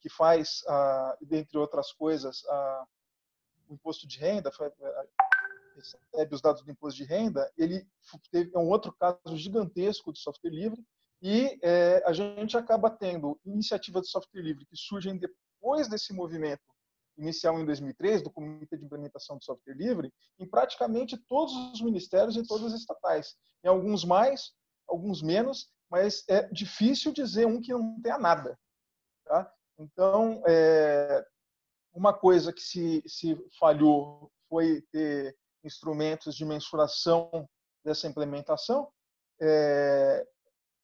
[0.00, 2.84] que faz, ah, dentre outras coisas, ah,
[3.68, 4.50] o imposto de renda,
[5.76, 7.86] recebe os dados do imposto de renda, ele
[8.30, 10.84] teve é um outro caso gigantesco de software livre
[11.22, 16.62] e é, a gente acaba tendo iniciativas de software livre que surgem depois desse movimento
[17.20, 22.36] inicial em 2003, do Comitê de Implementação do Software Livre, em praticamente todos os ministérios
[22.36, 23.36] e todas as estatais.
[23.62, 24.52] Em alguns mais,
[24.88, 28.58] alguns menos, mas é difícil dizer um que não tenha nada.
[29.24, 29.52] Tá?
[29.78, 31.24] Então, é,
[31.92, 37.48] uma coisa que se, se falhou foi ter instrumentos de mensuração
[37.84, 38.90] dessa implementação,
[39.40, 40.26] é,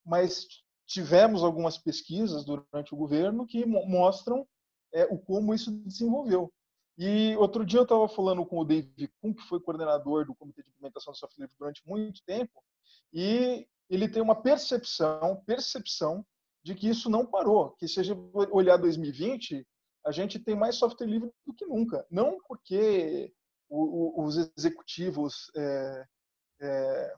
[0.04, 0.46] mas
[0.86, 4.46] tivemos algumas pesquisas durante o governo que mostram
[4.92, 6.52] é, o como isso desenvolveu.
[6.98, 10.62] E outro dia eu estava falando com o David Kuhn, que foi coordenador do Comitê
[10.62, 12.62] de Implementação do Software Livre durante muito tempo,
[13.12, 16.24] e ele tem uma percepção, percepção
[16.64, 18.20] de que isso não parou, que se a gente
[18.50, 19.66] olhar 2020,
[20.04, 22.06] a gente tem mais software livre do que nunca.
[22.10, 23.32] Não porque
[23.68, 26.06] o, o, os executivos é,
[26.60, 27.14] é,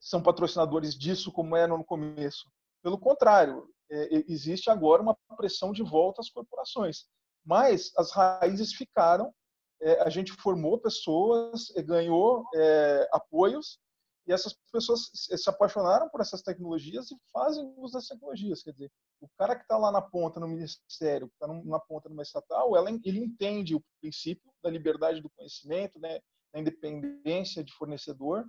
[0.00, 2.50] são patrocinadores disso como era no começo.
[2.82, 7.04] Pelo contrário, é, existe agora uma pressão de volta às corporações.
[7.44, 9.32] Mas as raízes ficaram,
[9.80, 13.78] é, a gente formou pessoas, ganhou é, apoios,
[14.26, 18.62] e essas pessoas se apaixonaram por essas tecnologias e fazem uso das tecnologias.
[18.62, 22.08] Quer dizer, o cara que está lá na ponta no ministério, que está na ponta
[22.08, 26.20] numa estatal, ela, ele entende o princípio da liberdade do conhecimento, né,
[26.54, 28.46] da independência de fornecedor,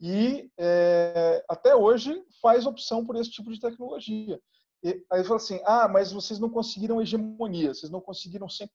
[0.00, 4.40] e é, até hoje faz opção por esse tipo de tecnologia.
[4.82, 8.68] E, aí fala assim, ah, mas vocês não conseguiram hegemonia, vocês não conseguiram 100%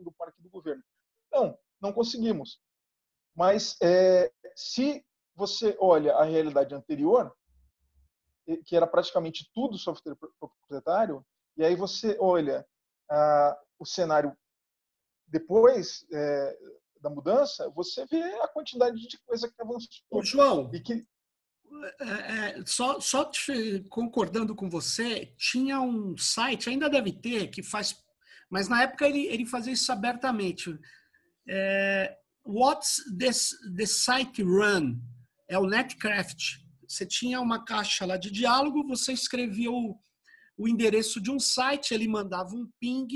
[0.00, 0.82] do parque do governo.
[1.30, 2.60] Não, não conseguimos.
[3.34, 7.34] Mas é, se você olha a realidade anterior,
[8.66, 11.24] que era praticamente tudo software proprietário,
[11.56, 12.66] e aí você olha
[13.10, 14.36] ah, o cenário
[15.28, 16.58] depois é,
[17.00, 19.88] da mudança, você vê a quantidade de coisa que avançou.
[20.10, 21.06] Ô, João, e que
[22.00, 27.96] é, só, só te, concordando com você, tinha um site, ainda deve ter, que faz.
[28.50, 30.78] Mas na época ele, ele fazia isso abertamente.
[31.48, 35.00] É, What's this, the site run?
[35.48, 36.58] É o Netcraft.
[36.88, 39.96] Você tinha uma caixa lá de diálogo, você escrevia o,
[40.58, 43.06] o endereço de um site, ele mandava um ping,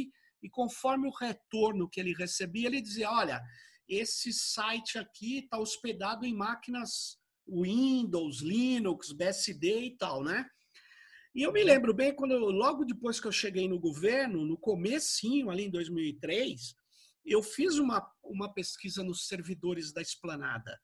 [0.43, 3.43] e conforme o retorno que ele recebia, ele dizia: olha,
[3.89, 10.47] esse site aqui está hospedado em máquinas Windows, Linux, BSD e tal, né?
[11.35, 11.67] E eu me uhum.
[11.67, 16.75] lembro bem quando logo depois que eu cheguei no governo, no comecinho ali em 2003,
[17.25, 20.79] eu fiz uma, uma pesquisa nos servidores da Esplanada.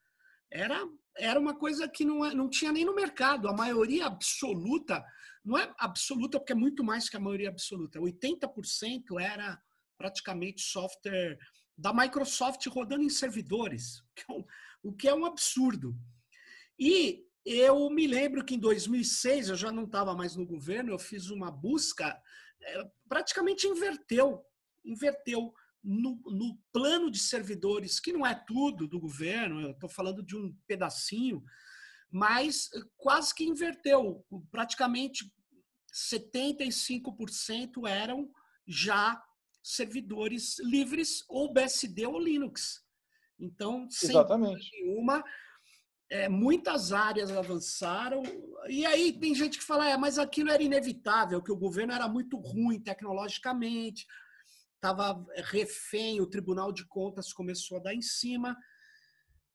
[0.51, 3.49] Era era uma coisa que não, é, não tinha nem no mercado.
[3.49, 5.05] A maioria absoluta,
[5.45, 8.01] não é absoluta porque é muito mais que a maioria absoluta.
[8.01, 9.61] 80% era
[9.99, 11.39] praticamente software
[11.77, 14.03] da Microsoft rodando em servidores,
[14.83, 15.97] o que é um absurdo.
[16.85, 20.99] E eu me lembro que em 2006, eu já não estava mais no governo, eu
[20.99, 22.21] fiz uma busca,
[22.61, 24.45] é, praticamente inverteu,
[24.85, 30.25] inverteu no, no plano de servidores, que não é tudo do governo, eu estou falando
[30.25, 31.45] de um pedacinho,
[32.11, 35.33] mas quase que inverteu, praticamente
[35.95, 38.29] 75% eram
[38.67, 39.23] já
[39.63, 42.85] servidores livres ou BSD ou Linux.
[43.39, 44.69] Então, sem Exatamente.
[44.73, 45.23] nenhuma,
[46.13, 48.23] é, muitas áreas avançaram.
[48.69, 52.07] E aí tem gente que fala, é, mas aquilo era inevitável, que o governo era
[52.07, 54.07] muito ruim tecnologicamente.
[54.75, 58.55] estava refém, o Tribunal de Contas começou a dar em cima.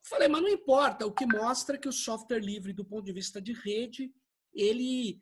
[0.04, 3.14] Falei, mas não importa, o que mostra é que o software livre, do ponto de
[3.14, 4.12] vista de rede,
[4.52, 5.20] ele,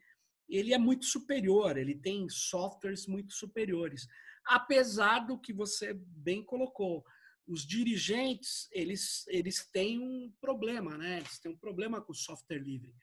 [0.48, 4.06] ele é muito superior, ele tem softwares muito superiores.
[4.46, 7.04] Apesar do que você bem colocou,
[7.46, 11.18] os dirigentes, eles, eles têm um problema, né?
[11.18, 12.94] Eles têm um problema com o software livre.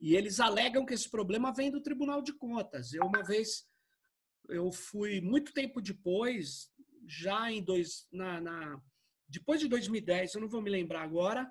[0.00, 2.92] E eles alegam que esse problema vem do Tribunal de Contas.
[2.92, 3.66] Eu, uma vez,
[4.48, 6.70] eu fui muito tempo depois,
[7.06, 8.82] já em dois, na, na
[9.26, 11.50] depois de 2010, eu não vou me lembrar agora,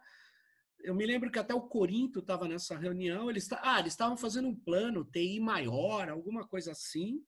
[0.80, 4.48] eu me lembro que até o Corinto estava nessa reunião, eles ah, eles estavam fazendo
[4.48, 7.24] um plano TI maior, alguma coisa assim.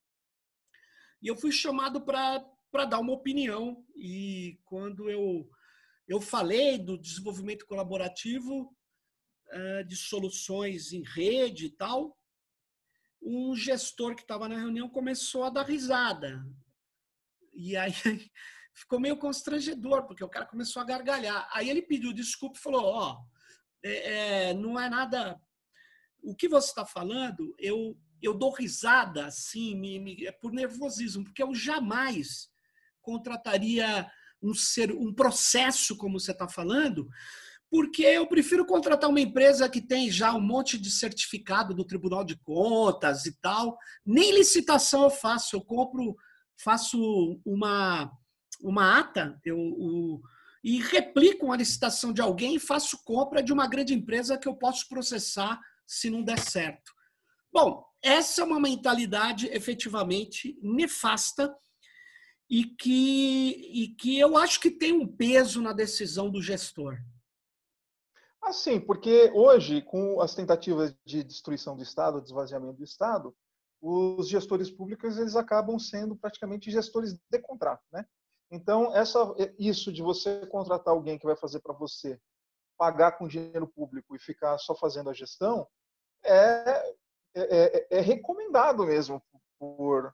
[1.22, 2.44] E eu fui chamado para
[2.86, 3.86] dar uma opinião.
[3.96, 5.50] E quando eu
[6.08, 8.76] eu falei do desenvolvimento colaborativo
[9.54, 12.18] uh, de soluções em rede e tal,
[13.22, 16.44] um gestor que estava na reunião começou a dar risada.
[17.54, 17.94] E aí
[18.74, 21.48] ficou meio constrangedor, porque o cara começou a gargalhar.
[21.54, 25.40] Aí ele pediu desculpa e falou: Ó, oh, é, não é nada.
[26.24, 31.24] O que você está falando, eu, eu dou risada assim, me, me, é por nervosismo,
[31.24, 32.50] porque eu jamais
[33.02, 34.10] contrataria
[34.42, 37.08] um, ser, um processo como você está falando,
[37.70, 42.24] porque eu prefiro contratar uma empresa que tem já um monte de certificado do Tribunal
[42.24, 43.78] de Contas e tal.
[44.06, 46.16] Nem licitação eu faço, eu compro,
[46.58, 48.12] faço uma
[48.62, 50.22] uma ata eu, o,
[50.64, 54.56] e replico uma licitação de alguém e faço compra de uma grande empresa que eu
[54.56, 56.92] posso processar se não der certo.
[57.52, 61.54] Bom, essa é uma mentalidade efetivamente nefasta
[62.50, 66.98] e que, e que eu acho que tem um peso na decisão do gestor.
[68.42, 73.36] Ah, sim, porque hoje, com as tentativas de destruição do Estado, de esvaziamento do Estado,
[73.82, 78.06] os gestores públicos eles acabam sendo praticamente gestores de contrato, né?
[78.52, 79.20] Então, essa,
[79.60, 82.20] isso de você contratar alguém que vai fazer para você,
[82.78, 85.68] pagar com dinheiro público e ficar só fazendo a gestão,
[86.24, 86.96] é,
[87.36, 89.22] é, é, é recomendado mesmo
[89.60, 90.14] por,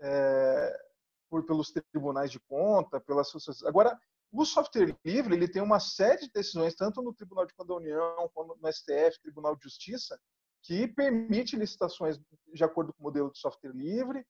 [0.00, 0.91] é,
[1.32, 3.64] por, pelos tribunais de conta, pelas sociedades.
[3.64, 3.98] Agora,
[4.30, 7.74] o software livre ele tem uma série de decisões, tanto no Tribunal de Conta da
[7.74, 10.20] União, quanto no STF, Tribunal de Justiça,
[10.62, 12.20] que permite licitações
[12.52, 14.26] de acordo com o modelo de software livre,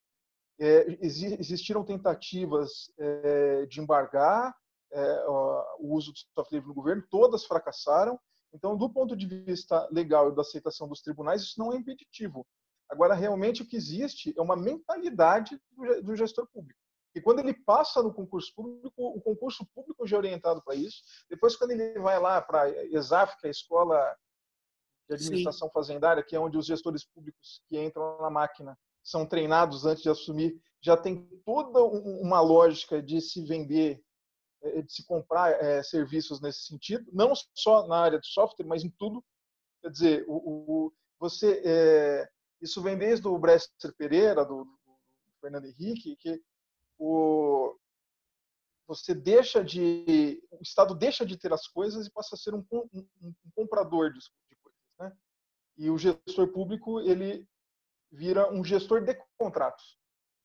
[0.60, 4.54] é, existiram tentativas é, de embargar
[4.92, 8.16] é, o uso do software livre no governo, todas fracassaram.
[8.54, 12.46] Então, do ponto de vista legal e da aceitação dos tribunais, isso não é impeditivo.
[12.88, 15.60] Agora, realmente, o que existe é uma mentalidade
[16.04, 16.81] do gestor público.
[17.14, 21.02] E quando ele passa no concurso público, o concurso público já é orientado para isso.
[21.28, 24.16] Depois, quando ele vai lá para a ESAF, que é a Escola
[25.08, 25.72] de Administração Sim.
[25.74, 30.08] Fazendária, que é onde os gestores públicos que entram na máquina são treinados antes de
[30.08, 34.02] assumir, já tem toda uma lógica de se vender,
[34.62, 38.84] é, de se comprar é, serviços nesse sentido, não só na área de software, mas
[38.84, 39.24] em tudo.
[39.80, 40.34] Quer dizer, o,
[40.86, 42.28] o você é,
[42.60, 44.80] isso vem desde o Brester Pereira, do, do,
[45.40, 46.40] Fernando Henrique, que
[46.98, 47.76] o,
[48.86, 52.64] você deixa de o Estado deixa de ter as coisas e passa a ser um,
[52.72, 55.16] um, um comprador de, de coisas, né?
[55.76, 57.46] E o gestor público ele
[58.10, 59.98] vira um gestor de contratos.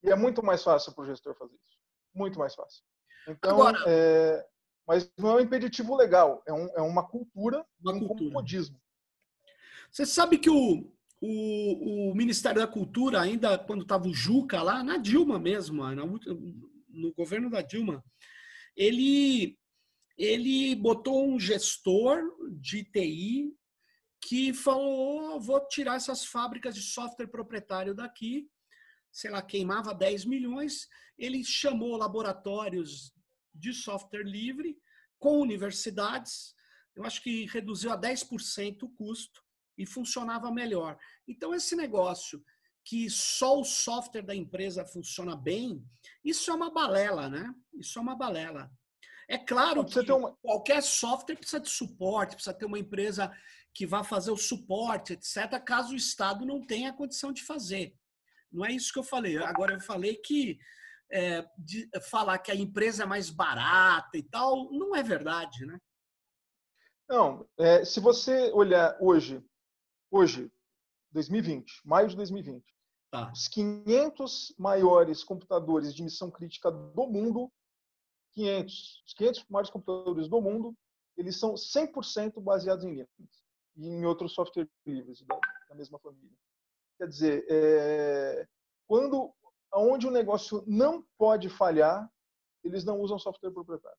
[0.03, 1.77] E é muito mais fácil para o gestor fazer isso.
[2.13, 2.83] Muito mais fácil.
[3.27, 4.47] Então, Agora, é,
[4.87, 8.29] mas não é um impeditivo legal, é, um, é uma cultura, uma um cultura.
[8.29, 8.79] comodismo.
[9.91, 14.83] Você sabe que o, o, o, Ministério da Cultura, ainda quando estava o Juca lá,
[14.83, 18.03] na Dilma mesmo, na, no governo da Dilma,
[18.75, 19.57] ele,
[20.17, 22.21] ele botou um gestor
[22.59, 23.51] de TI
[24.21, 28.47] que falou: vou tirar essas fábricas de software proprietário daqui,
[29.11, 30.87] sei lá, queimava 10 milhões.
[31.17, 33.11] Ele chamou laboratórios
[33.53, 34.77] de software livre
[35.17, 36.53] com universidades,
[36.95, 39.46] eu acho que reduziu a 10% o custo
[39.77, 40.97] e funcionava melhor.
[41.27, 42.43] Então, esse negócio
[42.83, 45.83] que só o software da empresa funciona bem,
[46.23, 47.53] isso é uma balela, né?
[47.73, 48.71] Isso é uma balela.
[49.27, 50.33] É claro que uma...
[50.41, 53.31] qualquer software precisa de suporte, precisa ter uma empresa
[53.73, 57.93] que vá fazer o suporte, etc., caso o Estado não tenha a condição de fazer.
[58.51, 59.37] Não é isso que eu falei.
[59.37, 60.57] Agora, eu falei que
[61.11, 65.77] é, de, falar que a empresa é mais barata e tal, não é verdade, né?
[67.09, 69.41] Não, é, se você olhar hoje,
[70.11, 70.51] hoje,
[71.11, 72.63] 2020, maio de 2020,
[73.11, 73.31] tá.
[73.31, 77.51] os 500 maiores computadores de missão crítica do mundo,
[78.33, 80.75] 500, os 500 maiores computadores do mundo,
[81.15, 83.43] eles são 100% baseados em Linux
[83.75, 85.39] e em outros softwares livres da,
[85.69, 86.37] da mesma família.
[86.97, 88.47] Quer dizer, é,
[88.87, 89.33] quando
[89.73, 92.09] onde o negócio não pode falhar,
[92.63, 93.97] eles não usam software proprietário.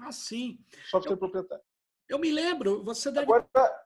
[0.00, 0.58] Ah, sim.
[0.90, 1.64] Software eu, proprietário.
[2.08, 3.24] Eu me lembro, você deve.
[3.24, 3.83] Agora,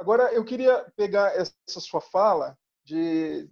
[0.00, 3.48] agora eu queria pegar essa sua fala de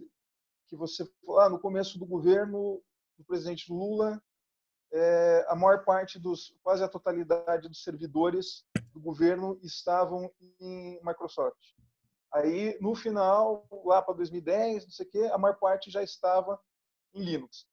[0.66, 2.82] que você falou ah, no começo do governo
[3.16, 4.20] do presidente Lula,
[4.90, 11.58] é, a maior parte dos, quase a totalidade dos servidores do governo estavam em Microsoft.
[12.32, 16.60] Aí, no final, lá para 2010, não sei o quê, a maior parte já estava
[17.14, 17.66] em Linux.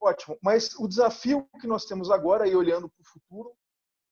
[0.00, 0.38] Ótimo.
[0.42, 3.56] Mas o desafio que nós temos agora, e olhando para o futuro,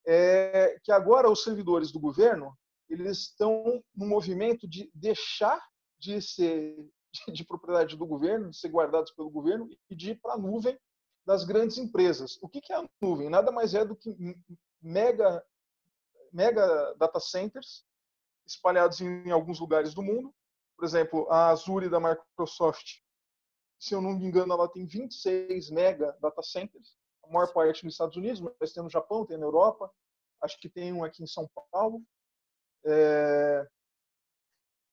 [0.06, 2.56] é que agora os servidores do governo
[2.88, 5.62] eles estão no movimento de deixar
[5.98, 6.76] de ser
[7.32, 10.78] de propriedade do governo, de ser guardados pelo governo e de ir para a nuvem
[11.24, 12.38] das grandes empresas.
[12.42, 13.30] O que é a nuvem?
[13.30, 14.14] Nada mais é do que
[14.82, 15.44] mega,
[16.32, 17.84] mega data centers
[18.46, 20.34] espalhados em alguns lugares do mundo.
[20.76, 22.98] Por exemplo, a Azure da Microsoft,
[23.78, 27.94] se eu não me engano, ela tem 26 mega data centers, a maior parte nos
[27.94, 29.90] Estados Unidos, mas tem no Japão, tem na Europa,
[30.42, 32.02] acho que tem um aqui em São Paulo.
[32.84, 33.66] É...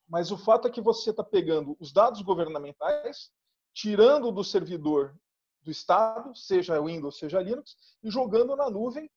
[0.07, 3.31] Mas o fato é que você está pegando os dados governamentais,
[3.73, 5.15] tirando do servidor
[5.61, 9.09] do Estado, seja Windows, seja Linux, e jogando na nuvem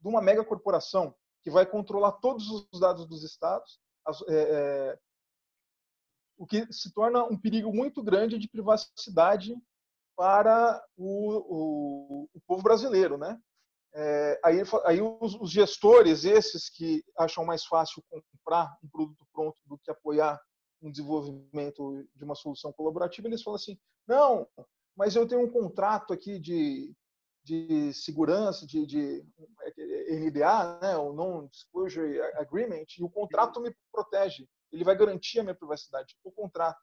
[0.00, 4.98] de uma mega corporação que vai controlar todos os dados dos estados, as, é, é,
[6.36, 9.56] o que se torna um perigo muito grande de privacidade
[10.16, 13.40] para o, o, o povo brasileiro, né?
[13.96, 19.60] É, aí, aí os, os, gestores, esses que acham mais fácil comprar um produto pronto
[19.66, 20.40] do que apoiar
[20.82, 24.48] um desenvolvimento de uma solução colaborativa, eles falam assim: não,
[24.96, 26.92] mas eu tenho um contrato aqui de,
[27.44, 29.24] de segurança, de, de
[30.10, 34.48] NDA, né, o Non-Disclosure Agreement, e o contrato me protege.
[34.72, 36.82] Ele vai garantir a minha privacidade, o contrato.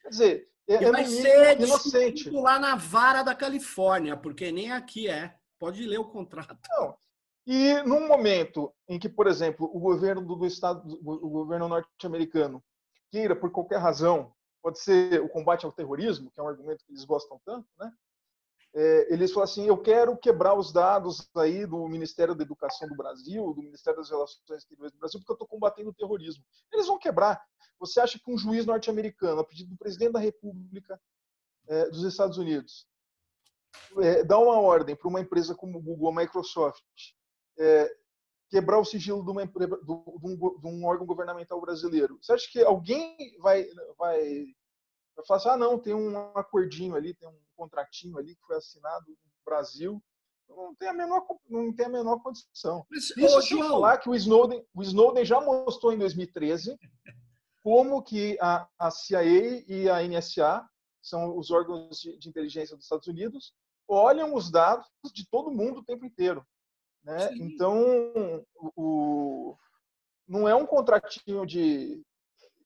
[0.00, 2.30] Quer dizer, é, é vai ser inocente.
[2.30, 5.38] lá na vara da Califórnia, porque nem aqui é.
[5.60, 6.58] Pode ler o contrato.
[6.70, 6.96] Não.
[7.46, 12.64] E num momento em que, por exemplo, o governo do, estado, o governo norte-americano
[13.10, 14.32] queira, por qualquer razão,
[14.62, 17.92] pode ser o combate ao terrorismo, que é um argumento que eles gostam tanto, né?
[18.72, 22.96] É, eles falam assim: eu quero quebrar os dados aí do Ministério da Educação do
[22.96, 26.44] Brasil, do Ministério das Relações Exteriores do Brasil, porque eu estou combatendo o terrorismo.
[26.72, 27.42] Eles vão quebrar.
[27.80, 31.00] Você acha que um juiz norte-americano, a pedido do presidente da República
[31.66, 32.86] é, dos Estados Unidos,
[33.98, 36.82] é, dá uma ordem para uma empresa como o Google, a Microsoft,
[37.58, 37.90] é,
[38.48, 42.18] quebrar o sigilo de, uma, de, um, de, um, órgão governamental brasileiro.
[42.20, 43.64] Você acha que alguém vai,
[43.96, 44.44] vai,
[45.16, 48.56] vai falar assim, ah, não, tem um acordinho ali, tem um contratinho ali que foi
[48.56, 50.02] assinado no Brasil,
[50.48, 52.84] não tem a menor, não tem a menor condição.
[52.90, 56.76] Mas, Isso ô, sem falar que o Snowden, o Snowden já mostrou em 2013
[57.62, 60.68] como que a, a CIA e a NSA
[61.02, 63.54] são os órgãos de, de inteligência dos Estados Unidos,
[63.88, 66.46] olham os dados de todo mundo o tempo inteiro.
[67.02, 67.30] Né?
[67.34, 68.44] Então,
[68.76, 69.56] o,
[70.28, 72.02] não é um contratinho de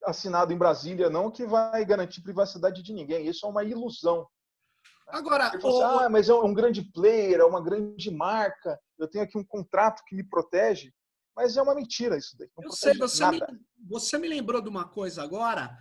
[0.04, 3.26] assinado em Brasília, não, que vai garantir privacidade de ninguém.
[3.26, 4.26] Isso é uma ilusão.
[5.08, 5.68] Agora, o...
[5.68, 9.44] assim, ah, mas é um grande player, é uma grande marca, eu tenho aqui um
[9.44, 10.92] contrato que me protege.
[11.36, 12.48] Mas é uma mentira isso daí.
[12.62, 13.40] eu sei, você me,
[13.88, 15.76] você me lembrou de uma coisa agora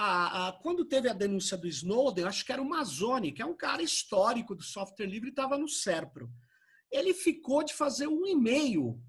[0.00, 3.44] a, a, quando teve a denúncia do Snowden, acho que era o Mazzoni, que é
[3.44, 6.30] um cara histórico do software livre, estava no SERPRO.
[6.88, 9.02] Ele ficou de fazer um e-mail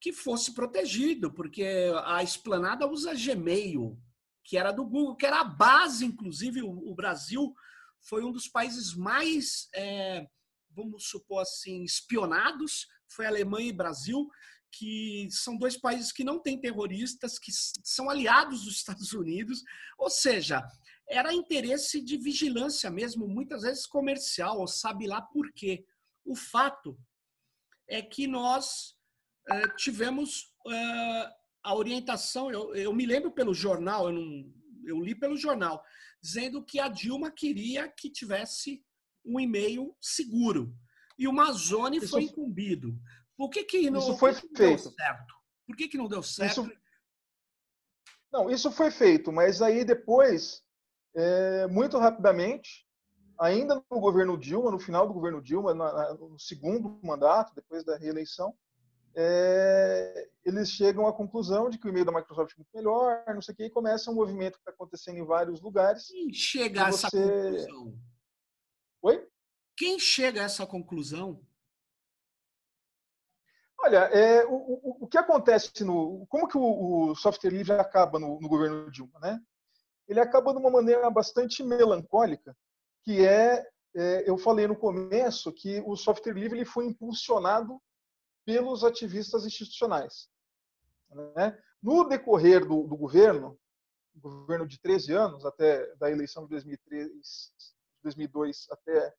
[0.00, 1.64] que fosse protegido, porque
[2.04, 3.96] a Esplanada usa Gmail,
[4.44, 7.54] que era do Google, que era a base, inclusive, o, o Brasil
[8.00, 10.26] foi um dos países mais, é,
[10.70, 14.28] vamos supor assim, espionados, foi Alemanha e Brasil,
[14.72, 19.62] que são dois países que não têm terroristas, que são aliados dos Estados Unidos,
[19.98, 20.66] ou seja,
[21.08, 25.84] era interesse de vigilância mesmo, muitas vezes comercial, ou sabe lá por quê.
[26.24, 26.98] O fato
[27.88, 28.96] é que nós
[29.48, 31.30] eh, tivemos eh,
[31.62, 34.52] a orientação, eu, eu, me lembro pelo jornal, eu, não,
[34.86, 35.84] eu li pelo jornal,
[36.22, 38.82] dizendo que a Dilma queria que tivesse
[39.24, 40.74] um e-mail seguro.
[41.18, 42.98] E o Mazone foi incumbido.
[43.36, 44.56] Por que, que não, isso foi que feito.
[44.56, 45.34] deu certo?
[45.66, 46.62] Por que, que não deu certo?
[46.62, 46.72] Isso...
[48.32, 50.62] Não, isso foi feito, mas aí depois,
[51.14, 52.86] é, muito rapidamente,
[53.38, 58.56] ainda no governo Dilma, no final do governo Dilma, no segundo mandato, depois da reeleição,
[59.14, 63.42] é, eles chegam à conclusão de que o e-mail da Microsoft é muito melhor, não
[63.42, 66.06] sei o que, e começa um movimento que está acontecendo em vários lugares.
[66.08, 67.98] Quem chega a essa conclusão?
[69.02, 69.28] Oi?
[69.76, 71.40] Quem chega a essa conclusão?
[73.84, 76.24] Olha, é, o, o, o, que acontece no.
[76.28, 79.40] Como que o, o, software livre acaba no, no governo Dilma, né?
[80.06, 82.56] ele acaba de uma maneira bastante melancólica,
[83.02, 87.80] que é, é eu falei no começo que o software livre ele foi impulsionado
[88.44, 90.28] pelos ativistas institucionais.
[91.36, 91.58] Né?
[91.82, 93.58] No decorrer do, do governo,
[94.14, 97.10] governo de 13 anos, até da eleição de 2003,
[98.02, 99.14] 2002 até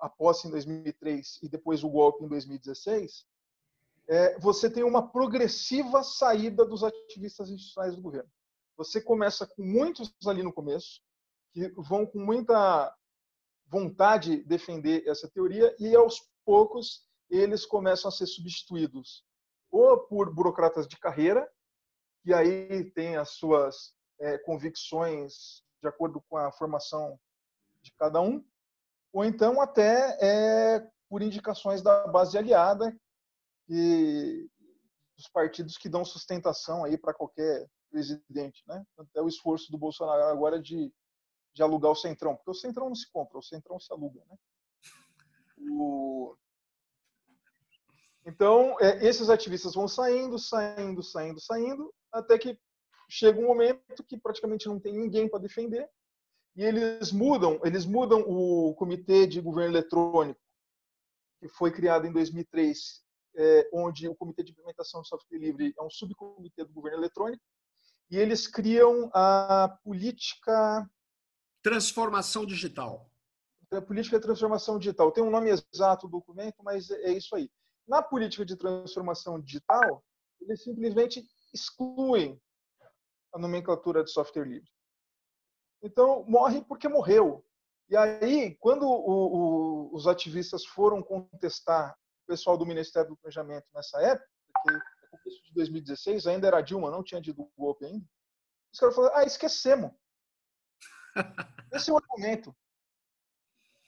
[0.00, 3.24] a posse em 2003 e depois o golpe em 2016,
[4.08, 8.30] é, você tem uma progressiva saída dos ativistas institucionais do governo.
[8.76, 11.00] Você começa com muitos ali no começo,
[11.52, 12.94] que vão com muita
[13.66, 19.24] vontade defender essa teoria, e aos poucos eles começam a ser substituídos
[19.70, 21.50] ou por burocratas de carreira,
[22.22, 27.18] que aí têm as suas é, convicções de acordo com a formação
[27.82, 28.44] de cada um,
[29.12, 32.96] ou então até é, por indicações da base aliada
[33.68, 34.48] e
[35.16, 38.84] dos partidos que dão sustentação aí para qualquer presidente, né?
[38.98, 40.92] Até o esforço do Bolsonaro agora de,
[41.54, 44.36] de alugar o centrão, porque o centrão não se compra, o centrão se aluga, né?
[45.70, 46.36] O...
[48.26, 52.58] Então, é, esses ativistas vão saindo, saindo, saindo, saindo, até que
[53.08, 55.88] chega um momento que praticamente não tem ninguém para defender
[56.56, 60.40] e eles mudam, eles mudam o comitê de governo eletrônico
[61.38, 63.04] que foi criado em 2003,
[63.36, 67.42] é, onde o comitê de implementação de software livre é um subcomitê do governo eletrônico
[68.10, 70.88] e eles criam a política
[71.62, 73.10] transformação digital.
[73.70, 77.50] A política de transformação digital tem um nome exato do documento, mas é isso aí.
[77.86, 80.04] Na política de transformação digital,
[80.40, 82.40] eles simplesmente excluem
[83.32, 84.70] a nomenclatura de software livre.
[85.82, 87.44] Então, morre porque morreu.
[87.88, 91.96] E aí, quando o, o, os ativistas foram contestar
[92.26, 94.28] pessoal do Ministério do Planejamento nessa época,
[94.62, 98.04] que é começo de 2016, ainda era Dilma, não tinha dito o golpe ainda,
[98.72, 99.90] os caras falaram, ah, esquecemos.
[101.72, 102.54] Esse é o argumento.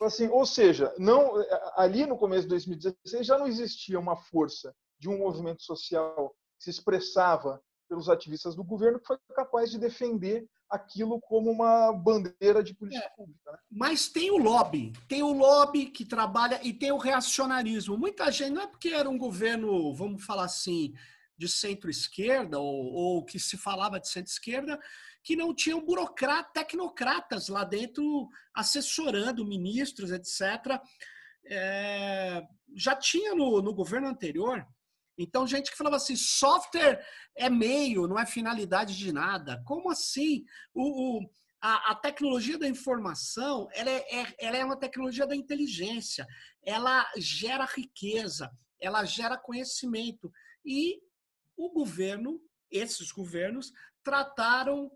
[0.00, 1.34] Assim, ou seja, não,
[1.76, 6.64] ali no começo de 2016 já não existia uma força de um movimento social que
[6.64, 12.62] se expressava pelos ativistas do governo que foi capaz de defender aquilo como uma bandeira
[12.62, 13.52] de política é, pública.
[13.52, 13.58] Né?
[13.70, 17.96] Mas tem o lobby, tem o lobby que trabalha e tem o reacionarismo.
[17.96, 20.92] Muita gente, não é porque era um governo, vamos falar assim,
[21.36, 24.78] de centro-esquerda ou, ou, que se falava de centro-esquerda,
[25.22, 30.80] que não tinham burocratas, tecnocratas lá dentro assessorando ministros, etc.
[31.46, 32.42] É,
[32.74, 34.66] já tinha no, no governo anterior
[35.18, 37.04] então, gente que falava assim, software
[37.36, 39.60] é meio, não é finalidade de nada.
[39.66, 40.44] Como assim?
[40.72, 45.34] O, o a, a, tecnologia da informação, ela é, é, ela é uma tecnologia da
[45.34, 46.24] inteligência.
[46.62, 48.48] Ela gera riqueza,
[48.80, 50.30] ela gera conhecimento.
[50.64, 51.00] E
[51.56, 52.40] o governo,
[52.70, 53.72] esses governos,
[54.04, 54.88] trataram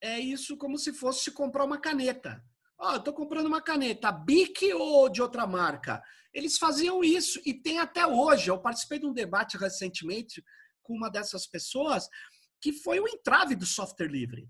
[0.00, 2.42] é, isso como se fosse comprar uma caneta.
[2.78, 6.02] Ó, eu estou comprando uma caneta, Bic ou de outra marca?
[6.32, 8.50] Eles faziam isso e tem até hoje.
[8.50, 10.44] Eu participei de um debate recentemente
[10.82, 12.08] com uma dessas pessoas
[12.60, 14.48] que foi o entrave do software livre,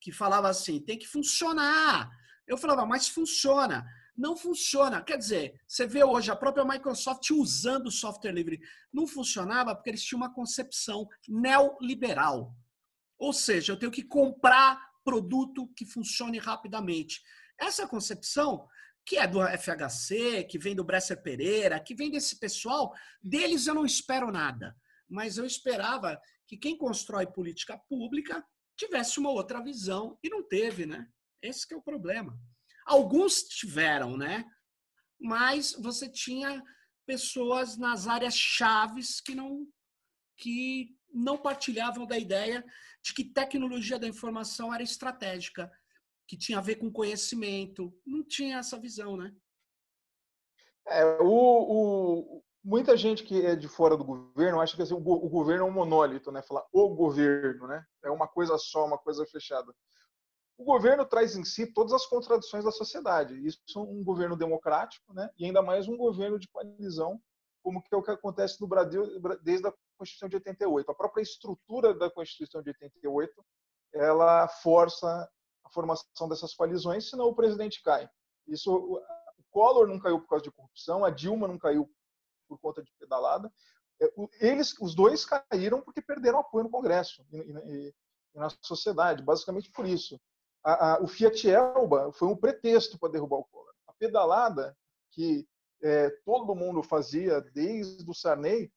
[0.00, 2.10] que falava assim: tem que funcionar.
[2.46, 3.86] Eu falava, mas funciona.
[4.16, 5.02] Não funciona.
[5.02, 8.58] Quer dizer, você vê hoje a própria Microsoft usando o software livre.
[8.90, 12.56] Não funcionava porque eles tinham uma concepção neoliberal.
[13.18, 17.20] Ou seja, eu tenho que comprar produto que funcione rapidamente.
[17.58, 18.68] Essa concepção,
[19.04, 22.92] que é do FHC, que vem do Bresser Pereira, que vem desse pessoal,
[23.22, 24.76] deles eu não espero nada.
[25.08, 28.44] Mas eu esperava que quem constrói política pública
[28.76, 31.08] tivesse uma outra visão e não teve, né?
[31.40, 32.38] Esse é o problema.
[32.84, 34.44] Alguns tiveram, né?
[35.18, 36.62] Mas você tinha
[37.06, 39.66] pessoas nas áreas chaves que não
[40.38, 42.62] que não partilhavam da ideia
[43.02, 45.70] de que tecnologia da informação era estratégica
[46.26, 47.92] que tinha a ver com conhecimento.
[48.04, 49.34] Não tinha essa visão, né?
[50.88, 54.98] É, o, o, muita gente que é de fora do governo acha que assim, o,
[54.98, 56.42] o, governo é um monólito, né?
[56.42, 57.84] Falar o governo, né?
[58.04, 59.72] É uma coisa só, uma coisa fechada.
[60.58, 63.34] O governo traz em si todas as contradições da sociedade.
[63.46, 65.30] Isso é um governo democrático, né?
[65.38, 67.20] E ainda mais um governo de coalizão,
[67.62, 69.04] como que é o que acontece no Brasil
[69.42, 70.90] desde a Constituição de 88.
[70.90, 73.44] A própria estrutura da Constituição de 88
[73.94, 75.28] ela força
[75.66, 78.08] a formação dessas coalizões, senão o presidente cai.
[78.46, 81.90] Isso, o Collor não caiu por causa de corrupção, a Dilma não caiu
[82.48, 83.52] por conta de pedalada.
[84.00, 87.94] É, eles, os dois caíram porque perderam apoio no Congresso e, e,
[88.34, 90.20] e na sociedade, basicamente por isso.
[90.64, 93.74] A, a, o Fiat Elba foi um pretexto para derrubar o Collor.
[93.88, 94.76] A pedalada
[95.10, 95.46] que
[95.82, 98.70] é, todo mundo fazia desde o Sarney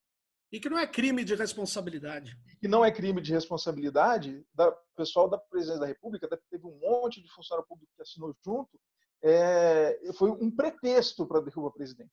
[0.52, 2.38] E que não é crime de responsabilidade.
[2.60, 4.44] Que não é crime de responsabilidade.
[4.58, 8.80] O pessoal da presidência da República teve um monte de funcionário público que assinou junto.
[9.22, 12.12] É, foi um pretexto para derrubar o presidente.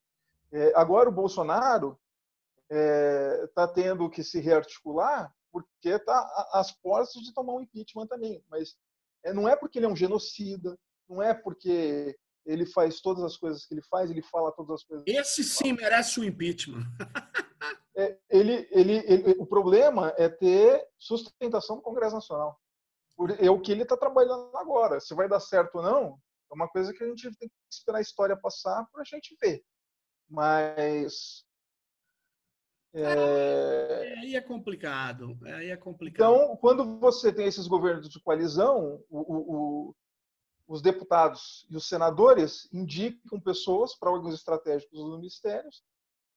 [0.52, 1.98] É, agora o Bolsonaro
[2.68, 8.06] está é, tá tendo que se rearticular porque está às portas de tomar um impeachment
[8.06, 8.44] também.
[8.50, 8.76] Mas
[9.24, 10.76] é, não é porque ele é um genocida,
[11.08, 14.84] não é porque ele faz todas as coisas que ele faz, ele fala todas as
[14.84, 15.04] coisas.
[15.06, 16.84] Esse sim merece o um impeachment.
[17.96, 22.60] é, ele, ele, ele, o problema é ter sustentação do Congresso Nacional.
[23.40, 25.00] É o que ele está trabalhando agora.
[25.00, 26.20] Se vai dar certo ou não,
[26.50, 29.34] é uma coisa que a gente tem que esperar a história passar para a gente
[29.40, 29.64] ver.
[30.28, 31.46] Mas
[32.92, 34.14] é...
[34.18, 35.38] Aí é complicado.
[35.44, 36.34] Aí é complicado.
[36.34, 39.20] Então, quando você tem esses governos de coalizão, o,
[39.88, 39.94] o,
[40.66, 45.82] os deputados e os senadores indicam pessoas para órgãos estratégicos dos ministérios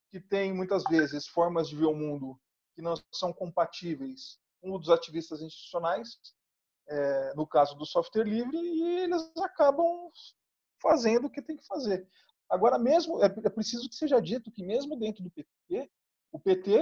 [0.09, 2.39] que têm muitas vezes formas de ver o mundo
[2.75, 6.19] que não são compatíveis com os dos ativistas institucionais,
[6.87, 10.11] é, no caso do software livre, e eles acabam
[10.81, 12.07] fazendo o que tem que fazer.
[12.49, 15.91] Agora, mesmo é, é preciso que seja dito que mesmo dentro do PT,
[16.31, 16.77] o PT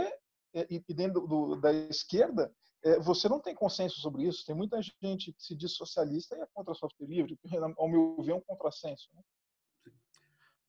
[0.54, 2.54] é, e dentro do, da esquerda
[2.84, 4.46] é, você não tem consenso sobre isso.
[4.46, 8.22] Tem muita gente que se diz socialista e é contra software livre, que, ao meu
[8.22, 9.10] ver, é um contrassenso.
[9.14, 9.22] Né?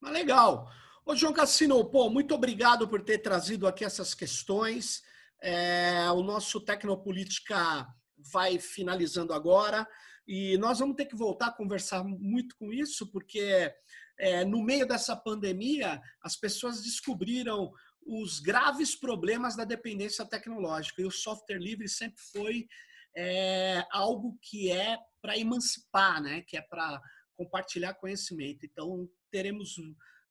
[0.00, 0.68] Mas legal.
[1.08, 5.02] Ô, João Cassino, pô, muito obrigado por ter trazido aqui essas questões.
[5.40, 7.86] É, o nosso Tecnopolítica
[8.30, 9.88] vai finalizando agora
[10.26, 13.72] e nós vamos ter que voltar a conversar muito com isso, porque
[14.18, 17.72] é, no meio dessa pandemia as pessoas descobriram
[18.06, 21.00] os graves problemas da dependência tecnológica.
[21.00, 22.68] E o software livre sempre foi
[23.16, 26.42] é, algo que é para emancipar, né?
[26.42, 27.00] que é para
[27.34, 28.66] compartilhar conhecimento.
[28.66, 29.78] Então, teremos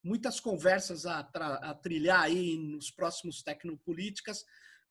[0.07, 4.45] muitas conversas a, a trilhar aí nos próximos Tecnopolíticas.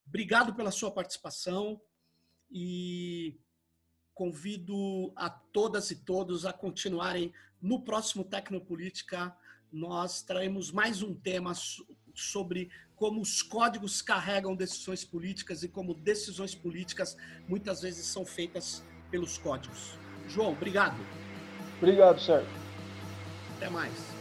[0.06, 1.80] Obrigado pela sua participação
[2.50, 3.40] e
[4.14, 9.34] convido a todas e todos a continuarem no próximo Tecnopolítica.
[9.72, 11.52] Nós traremos mais um tema
[12.14, 17.16] sobre como os códigos carregam decisões políticas e como decisões políticas
[17.48, 19.98] muitas vezes são feitas pelos códigos.
[20.28, 20.96] João, obrigado.
[21.78, 22.50] Obrigado, Sérgio.
[23.56, 24.15] Até mais.